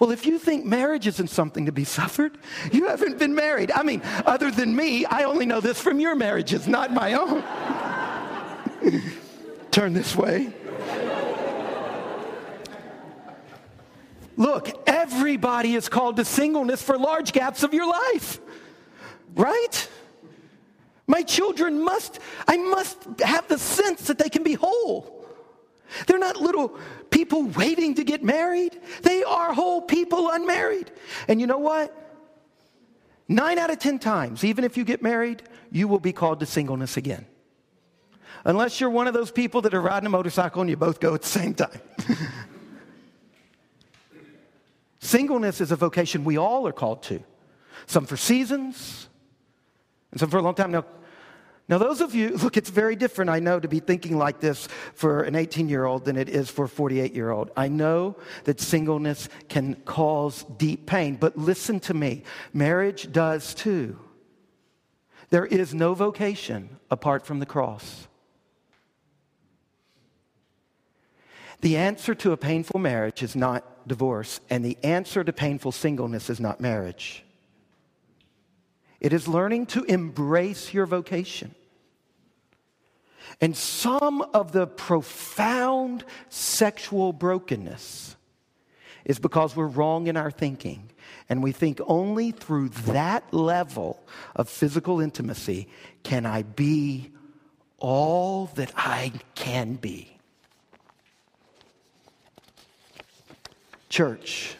Well, 0.00 0.10
if 0.10 0.26
you 0.26 0.40
think 0.40 0.64
marriage 0.64 1.06
isn't 1.06 1.30
something 1.30 1.66
to 1.66 1.72
be 1.72 1.84
suffered, 1.84 2.36
you 2.72 2.88
haven't 2.88 3.20
been 3.20 3.36
married. 3.36 3.70
I 3.70 3.84
mean, 3.84 4.02
other 4.26 4.50
than 4.50 4.74
me, 4.74 5.06
I 5.06 5.22
only 5.22 5.46
know 5.46 5.60
this 5.60 5.80
from 5.80 6.00
your 6.00 6.16
marriages, 6.16 6.66
not 6.66 6.92
my 6.92 7.14
own. 7.14 7.44
Turn 9.70 9.92
this 9.92 10.16
way. 10.16 10.52
Look, 14.36 14.70
everybody 14.86 15.74
is 15.74 15.88
called 15.88 16.16
to 16.16 16.24
singleness 16.24 16.82
for 16.82 16.98
large 16.98 17.32
gaps 17.32 17.62
of 17.62 17.72
your 17.72 17.88
life, 17.88 18.38
right? 19.34 19.88
My 21.06 21.22
children 21.22 21.82
must, 21.82 22.18
I 22.46 22.56
must 22.56 22.98
have 23.20 23.48
the 23.48 23.58
sense 23.58 24.08
that 24.08 24.18
they 24.18 24.28
can 24.28 24.42
be 24.42 24.54
whole. 24.54 25.24
They're 26.06 26.18
not 26.18 26.36
little 26.36 26.76
people 27.10 27.44
waiting 27.44 27.94
to 27.94 28.04
get 28.04 28.22
married. 28.22 28.78
They 29.02 29.22
are 29.22 29.54
whole 29.54 29.80
people 29.80 30.30
unmarried. 30.30 30.90
And 31.28 31.40
you 31.40 31.46
know 31.46 31.58
what? 31.58 31.94
Nine 33.28 33.58
out 33.58 33.70
of 33.70 33.78
10 33.78 33.98
times, 34.00 34.44
even 34.44 34.64
if 34.64 34.76
you 34.76 34.84
get 34.84 35.02
married, 35.02 35.42
you 35.70 35.88
will 35.88 36.00
be 36.00 36.12
called 36.12 36.40
to 36.40 36.46
singleness 36.46 36.96
again. 36.96 37.26
Unless 38.44 38.80
you're 38.80 38.90
one 38.90 39.08
of 39.08 39.14
those 39.14 39.30
people 39.30 39.62
that 39.62 39.74
are 39.74 39.80
riding 39.80 40.06
a 40.06 40.10
motorcycle 40.10 40.60
and 40.60 40.70
you 40.70 40.76
both 40.76 41.00
go 41.00 41.14
at 41.14 41.22
the 41.22 41.28
same 41.28 41.54
time. 41.54 41.80
Singleness 45.06 45.60
is 45.60 45.70
a 45.70 45.76
vocation 45.76 46.24
we 46.24 46.36
all 46.36 46.66
are 46.66 46.72
called 46.72 47.04
to, 47.04 47.22
some 47.86 48.06
for 48.06 48.16
seasons, 48.16 49.08
and 50.10 50.18
some 50.18 50.28
for 50.28 50.38
a 50.38 50.42
long 50.42 50.56
time. 50.56 50.72
Now, 50.72 50.84
now, 51.68 51.78
those 51.78 52.00
of 52.00 52.12
you, 52.12 52.30
look, 52.42 52.56
it's 52.56 52.70
very 52.70 52.96
different, 52.96 53.30
I 53.30 53.38
know, 53.38 53.60
to 53.60 53.68
be 53.68 53.78
thinking 53.78 54.18
like 54.18 54.40
this 54.40 54.68
for 54.94 55.22
an 55.22 55.36
18 55.36 55.68
year 55.68 55.84
old 55.84 56.04
than 56.04 56.16
it 56.16 56.28
is 56.28 56.50
for 56.50 56.64
a 56.64 56.68
48 56.68 57.14
year 57.14 57.30
old. 57.30 57.52
I 57.56 57.68
know 57.68 58.16
that 58.44 58.60
singleness 58.60 59.28
can 59.48 59.76
cause 59.84 60.44
deep 60.56 60.86
pain, 60.86 61.14
but 61.14 61.38
listen 61.38 61.78
to 61.80 61.94
me 61.94 62.24
marriage 62.52 63.12
does 63.12 63.54
too. 63.54 64.00
There 65.30 65.46
is 65.46 65.72
no 65.72 65.94
vocation 65.94 66.80
apart 66.90 67.24
from 67.24 67.38
the 67.38 67.46
cross. 67.46 68.08
The 71.60 71.76
answer 71.76 72.14
to 72.16 72.32
a 72.32 72.36
painful 72.36 72.80
marriage 72.80 73.22
is 73.22 73.36
divorce, 73.86 74.40
and 74.50 74.64
the 74.64 74.76
answer 74.82 75.22
to 75.22 75.32
painful 75.32 75.72
singleness 75.72 76.28
is 76.30 76.40
not 76.40 76.60
marriage. 76.60 77.24
It 79.00 79.12
is 79.12 79.28
learning 79.28 79.66
to 79.66 79.84
embrace 79.84 80.72
your 80.72 80.86
vocation. 80.86 81.54
And 83.40 83.56
some 83.56 84.22
of 84.22 84.52
the 84.52 84.66
profound 84.66 86.04
sexual 86.28 87.12
brokenness 87.12 88.16
is 89.04 89.18
because 89.18 89.54
we're 89.54 89.66
wrong 89.66 90.06
in 90.06 90.16
our 90.16 90.30
thinking. 90.30 90.90
And 91.28 91.42
we 91.42 91.52
think 91.52 91.80
only 91.86 92.30
through 92.30 92.70
that 92.70 93.32
level 93.32 94.04
of 94.34 94.48
physical 94.48 95.00
intimacy 95.00 95.68
can 96.02 96.24
I 96.24 96.42
be 96.42 97.12
all 97.78 98.46
that 98.54 98.72
I 98.76 99.12
can 99.34 99.74
be. 99.74 100.15
Church, 103.88 104.56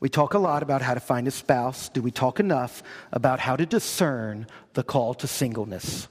we 0.00 0.08
talk 0.08 0.34
a 0.34 0.38
lot 0.38 0.62
about 0.62 0.82
how 0.82 0.94
to 0.94 1.00
find 1.00 1.26
a 1.26 1.32
spouse. 1.32 1.88
Do 1.88 2.00
we 2.00 2.10
talk 2.10 2.38
enough 2.38 2.82
about 3.12 3.40
how 3.40 3.56
to 3.56 3.66
discern 3.66 4.46
the 4.74 4.84
call 4.84 5.14
to 5.14 5.26
singleness? 5.26 6.08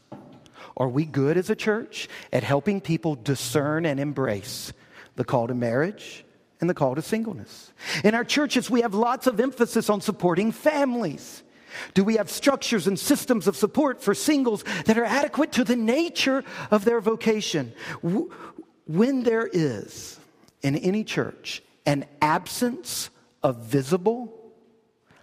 Are 0.76 0.90
we 0.90 1.06
good 1.06 1.38
as 1.38 1.50
a 1.50 1.56
church 1.56 2.10
at 2.32 2.44
helping 2.44 2.82
people 2.82 3.16
discern 3.16 3.86
and 3.86 4.00
embrace 4.00 4.74
the 5.16 5.24
call 5.24 5.48
to 5.48 5.56
marriage 5.56 6.26
and 6.60 6.70
the 6.70 6.74
call 6.74 6.94
to 6.96 7.02
singleness? 7.02 7.72
In 8.04 8.14
our 8.14 8.26
churches, 8.26 8.70
we 8.70 8.82
have 8.82 8.94
lots 8.94 9.28
of 9.28 9.40
emphasis 9.40 9.90
on 9.90 10.02
supporting 10.02 10.52
families. 10.52 11.44
Do 11.94 12.04
we 12.04 12.18
have 12.18 12.30
structures 12.30 12.86
and 12.86 13.00
systems 13.00 13.48
of 13.48 13.56
support 13.56 14.02
for 14.02 14.14
singles 14.14 14.64
that 14.86 14.98
are 14.98 15.06
adequate 15.06 15.54
to 15.54 15.64
the 15.64 15.76
nature 15.76 16.44
of 16.70 16.84
their 16.84 17.00
vocation? 17.00 17.72
When 18.86 19.24
there 19.24 19.48
is 19.52 20.20
in 20.62 20.76
any 20.76 21.04
church 21.04 21.64
an 21.88 22.06
absence 22.22 23.10
of 23.42 23.64
visible, 23.64 24.52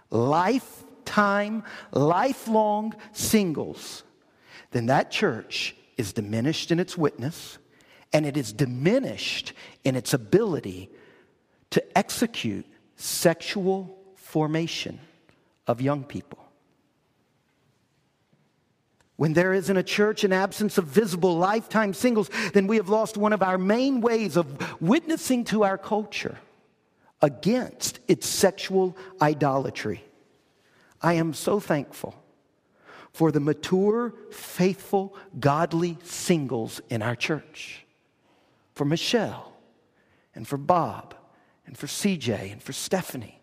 lifetime, 0.09 1.63
lifelong 1.93 2.93
singles, 3.13 4.03
then 4.71 4.87
that 4.87 5.11
church 5.11 5.75
is 5.95 6.11
diminished 6.11 6.71
in 6.71 6.79
its 6.79 6.97
witness 6.97 7.59
and 8.11 8.25
it 8.25 8.35
is 8.35 8.51
diminished 8.51 9.53
in 9.83 9.95
its 9.95 10.13
ability 10.13 10.89
to 11.69 11.97
execute 11.97 12.65
sexual 12.95 13.97
formation 14.15 14.99
of 15.67 15.81
young 15.81 16.03
people. 16.03 16.39
When 19.17 19.33
there 19.33 19.53
is 19.53 19.69
in 19.69 19.77
a 19.77 19.83
church 19.83 20.23
an 20.23 20.33
absence 20.33 20.77
of 20.77 20.85
visible 20.85 21.37
lifetime 21.37 21.93
singles, 21.93 22.29
then 22.53 22.67
we 22.67 22.77
have 22.77 22.89
lost 22.89 23.17
one 23.17 23.33
of 23.33 23.43
our 23.43 23.57
main 23.57 24.01
ways 24.01 24.35
of 24.35 24.81
witnessing 24.81 25.45
to 25.45 25.63
our 25.63 25.77
culture 25.77 26.37
against 27.21 27.99
its 28.07 28.27
sexual 28.27 28.97
idolatry. 29.21 30.03
I 31.01 31.13
am 31.13 31.33
so 31.33 31.59
thankful 31.59 32.15
for 33.11 33.31
the 33.31 33.39
mature, 33.39 34.13
faithful, 34.31 35.15
godly 35.39 35.97
singles 36.03 36.81
in 36.89 37.01
our 37.01 37.15
church. 37.15 37.85
For 38.73 38.83
Michelle, 38.83 39.53
and 40.35 40.45
for 40.45 40.57
Bob, 40.57 41.15
and 41.65 41.77
for 41.77 41.87
CJ, 41.87 42.51
and 42.51 42.61
for 42.61 42.73
Stephanie. 42.73 43.39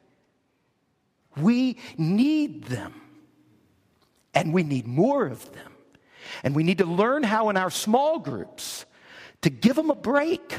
We 1.37 1.79
need 1.97 2.65
them. 2.65 3.01
And 4.35 4.53
we 4.53 4.63
need 4.63 4.87
more 4.87 5.27
of 5.27 5.51
them. 5.53 5.73
And 6.43 6.55
we 6.55 6.63
need 6.63 6.79
to 6.79 6.85
learn 6.85 7.23
how 7.23 7.49
in 7.49 7.57
our 7.57 7.71
small 7.71 8.19
groups 8.19 8.85
to 9.41 9.51
give 9.51 9.77
them 9.77 9.91
a 9.91 9.95
break, 9.95 10.55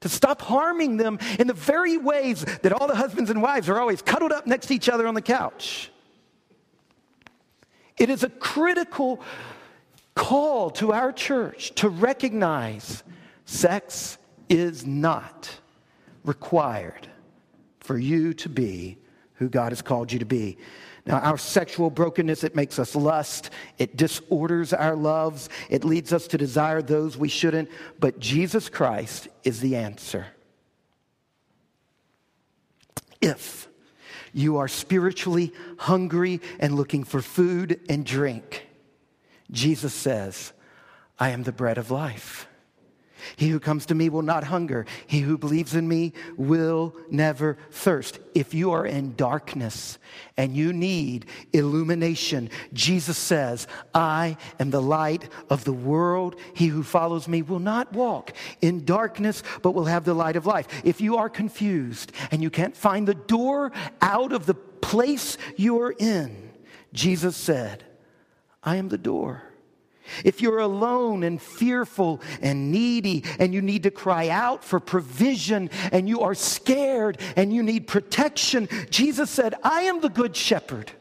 to 0.00 0.08
stop 0.08 0.40
harming 0.42 0.96
them 0.96 1.18
in 1.38 1.46
the 1.46 1.54
very 1.54 1.98
ways 1.98 2.44
that 2.62 2.72
all 2.72 2.86
the 2.86 2.94
husbands 2.94 3.30
and 3.30 3.42
wives 3.42 3.68
are 3.68 3.78
always 3.78 4.02
cuddled 4.02 4.32
up 4.32 4.46
next 4.46 4.66
to 4.66 4.74
each 4.74 4.88
other 4.88 5.06
on 5.06 5.14
the 5.14 5.22
couch. 5.22 5.90
It 7.98 8.08
is 8.08 8.22
a 8.22 8.30
critical 8.30 9.20
call 10.14 10.70
to 10.70 10.92
our 10.92 11.12
church 11.12 11.74
to 11.76 11.88
recognize 11.88 13.02
sex 13.44 14.18
is 14.48 14.86
not 14.86 15.60
required 16.24 17.08
for 17.80 17.98
you 17.98 18.32
to 18.34 18.48
be 18.48 18.96
who 19.34 19.48
God 19.48 19.72
has 19.72 19.82
called 19.82 20.12
you 20.12 20.18
to 20.18 20.24
be. 20.24 20.58
Now, 21.10 21.18
our 21.18 21.38
sexual 21.38 21.90
brokenness, 21.90 22.44
it 22.44 22.54
makes 22.54 22.78
us 22.78 22.94
lust. 22.94 23.50
It 23.78 23.96
disorders 23.96 24.72
our 24.72 24.94
loves. 24.94 25.48
It 25.68 25.82
leads 25.82 26.12
us 26.12 26.28
to 26.28 26.38
desire 26.38 26.82
those 26.82 27.18
we 27.18 27.28
shouldn't. 27.28 27.68
But 27.98 28.20
Jesus 28.20 28.68
Christ 28.68 29.26
is 29.42 29.58
the 29.58 29.74
answer. 29.74 30.28
If 33.20 33.68
you 34.32 34.58
are 34.58 34.68
spiritually 34.68 35.52
hungry 35.78 36.40
and 36.60 36.76
looking 36.76 37.02
for 37.02 37.20
food 37.20 37.80
and 37.88 38.06
drink, 38.06 38.68
Jesus 39.50 39.92
says, 39.92 40.52
I 41.18 41.30
am 41.30 41.42
the 41.42 41.50
bread 41.50 41.76
of 41.76 41.90
life. 41.90 42.46
He 43.36 43.48
who 43.48 43.60
comes 43.60 43.86
to 43.86 43.94
me 43.94 44.08
will 44.08 44.22
not 44.22 44.44
hunger. 44.44 44.86
He 45.06 45.20
who 45.20 45.38
believes 45.38 45.74
in 45.74 45.88
me 45.88 46.12
will 46.36 46.94
never 47.10 47.58
thirst. 47.70 48.18
If 48.34 48.54
you 48.54 48.72
are 48.72 48.86
in 48.86 49.14
darkness 49.16 49.98
and 50.36 50.54
you 50.54 50.72
need 50.72 51.26
illumination, 51.52 52.50
Jesus 52.72 53.18
says, 53.18 53.66
I 53.94 54.36
am 54.58 54.70
the 54.70 54.82
light 54.82 55.28
of 55.48 55.64
the 55.64 55.72
world. 55.72 56.36
He 56.54 56.68
who 56.68 56.82
follows 56.82 57.28
me 57.28 57.42
will 57.42 57.58
not 57.58 57.92
walk 57.92 58.32
in 58.60 58.84
darkness, 58.84 59.42
but 59.62 59.72
will 59.72 59.86
have 59.86 60.04
the 60.04 60.14
light 60.14 60.36
of 60.36 60.46
life. 60.46 60.66
If 60.84 61.00
you 61.00 61.16
are 61.16 61.28
confused 61.28 62.12
and 62.30 62.42
you 62.42 62.50
can't 62.50 62.76
find 62.76 63.06
the 63.06 63.14
door 63.14 63.72
out 64.00 64.32
of 64.32 64.46
the 64.46 64.54
place 64.54 65.36
you're 65.56 65.92
in, 65.92 66.50
Jesus 66.92 67.36
said, 67.36 67.84
I 68.62 68.76
am 68.76 68.88
the 68.88 68.98
door. 68.98 69.42
If 70.24 70.40
you're 70.40 70.58
alone 70.58 71.22
and 71.22 71.40
fearful 71.40 72.20
and 72.40 72.70
needy 72.70 73.24
and 73.38 73.54
you 73.54 73.62
need 73.62 73.84
to 73.84 73.90
cry 73.90 74.28
out 74.28 74.64
for 74.64 74.80
provision 74.80 75.70
and 75.92 76.08
you 76.08 76.20
are 76.20 76.34
scared 76.34 77.18
and 77.36 77.52
you 77.52 77.62
need 77.62 77.86
protection, 77.86 78.68
Jesus 78.90 79.30
said, 79.30 79.54
I 79.62 79.82
am 79.82 80.00
the 80.00 80.08
good 80.08 80.36
shepherd. 80.36 80.92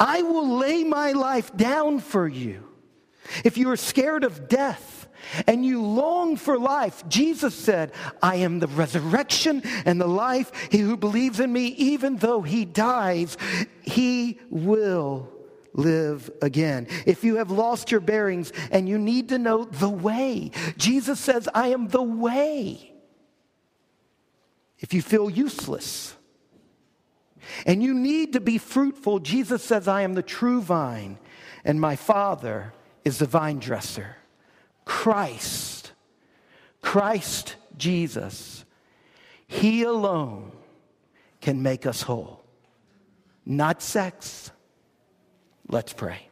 I 0.00 0.22
will 0.22 0.56
lay 0.56 0.84
my 0.84 1.12
life 1.12 1.54
down 1.56 2.00
for 2.00 2.26
you. 2.26 2.64
If 3.44 3.58
you 3.58 3.70
are 3.70 3.76
scared 3.76 4.24
of 4.24 4.48
death 4.48 5.08
and 5.46 5.64
you 5.64 5.82
long 5.82 6.36
for 6.36 6.58
life, 6.58 7.02
Jesus 7.08 7.54
said, 7.54 7.92
I 8.22 8.36
am 8.36 8.60
the 8.60 8.68
resurrection 8.68 9.62
and 9.84 10.00
the 10.00 10.06
life. 10.06 10.52
He 10.70 10.78
who 10.78 10.96
believes 10.96 11.40
in 11.40 11.52
me, 11.52 11.66
even 11.66 12.16
though 12.16 12.42
he 12.42 12.64
dies, 12.64 13.36
he 13.82 14.38
will 14.50 15.35
live 15.76 16.30
again. 16.42 16.88
If 17.04 17.22
you 17.22 17.36
have 17.36 17.50
lost 17.50 17.90
your 17.90 18.00
bearings 18.00 18.52
and 18.70 18.88
you 18.88 18.98
need 18.98 19.28
to 19.28 19.38
know 19.38 19.64
the 19.64 19.88
way, 19.88 20.50
Jesus 20.76 21.20
says, 21.20 21.48
I 21.54 21.68
am 21.68 21.88
the 21.88 22.02
way. 22.02 22.92
If 24.78 24.92
you 24.92 25.02
feel 25.02 25.30
useless 25.30 26.14
and 27.64 27.82
you 27.82 27.94
need 27.94 28.32
to 28.32 28.40
be 28.40 28.58
fruitful, 28.58 29.20
Jesus 29.20 29.62
says, 29.62 29.86
I 29.86 30.02
am 30.02 30.14
the 30.14 30.22
true 30.22 30.60
vine 30.60 31.18
and 31.64 31.80
my 31.80 31.96
Father 31.96 32.72
is 33.04 33.18
the 33.18 33.26
vine 33.26 33.58
dresser. 33.58 34.16
Christ, 34.84 35.92
Christ 36.80 37.56
Jesus, 37.76 38.64
He 39.46 39.82
alone 39.82 40.52
can 41.40 41.62
make 41.62 41.86
us 41.86 42.02
whole. 42.02 42.44
Not 43.44 43.82
sex 43.82 44.50
Let's 45.68 45.92
pray. 45.92 46.28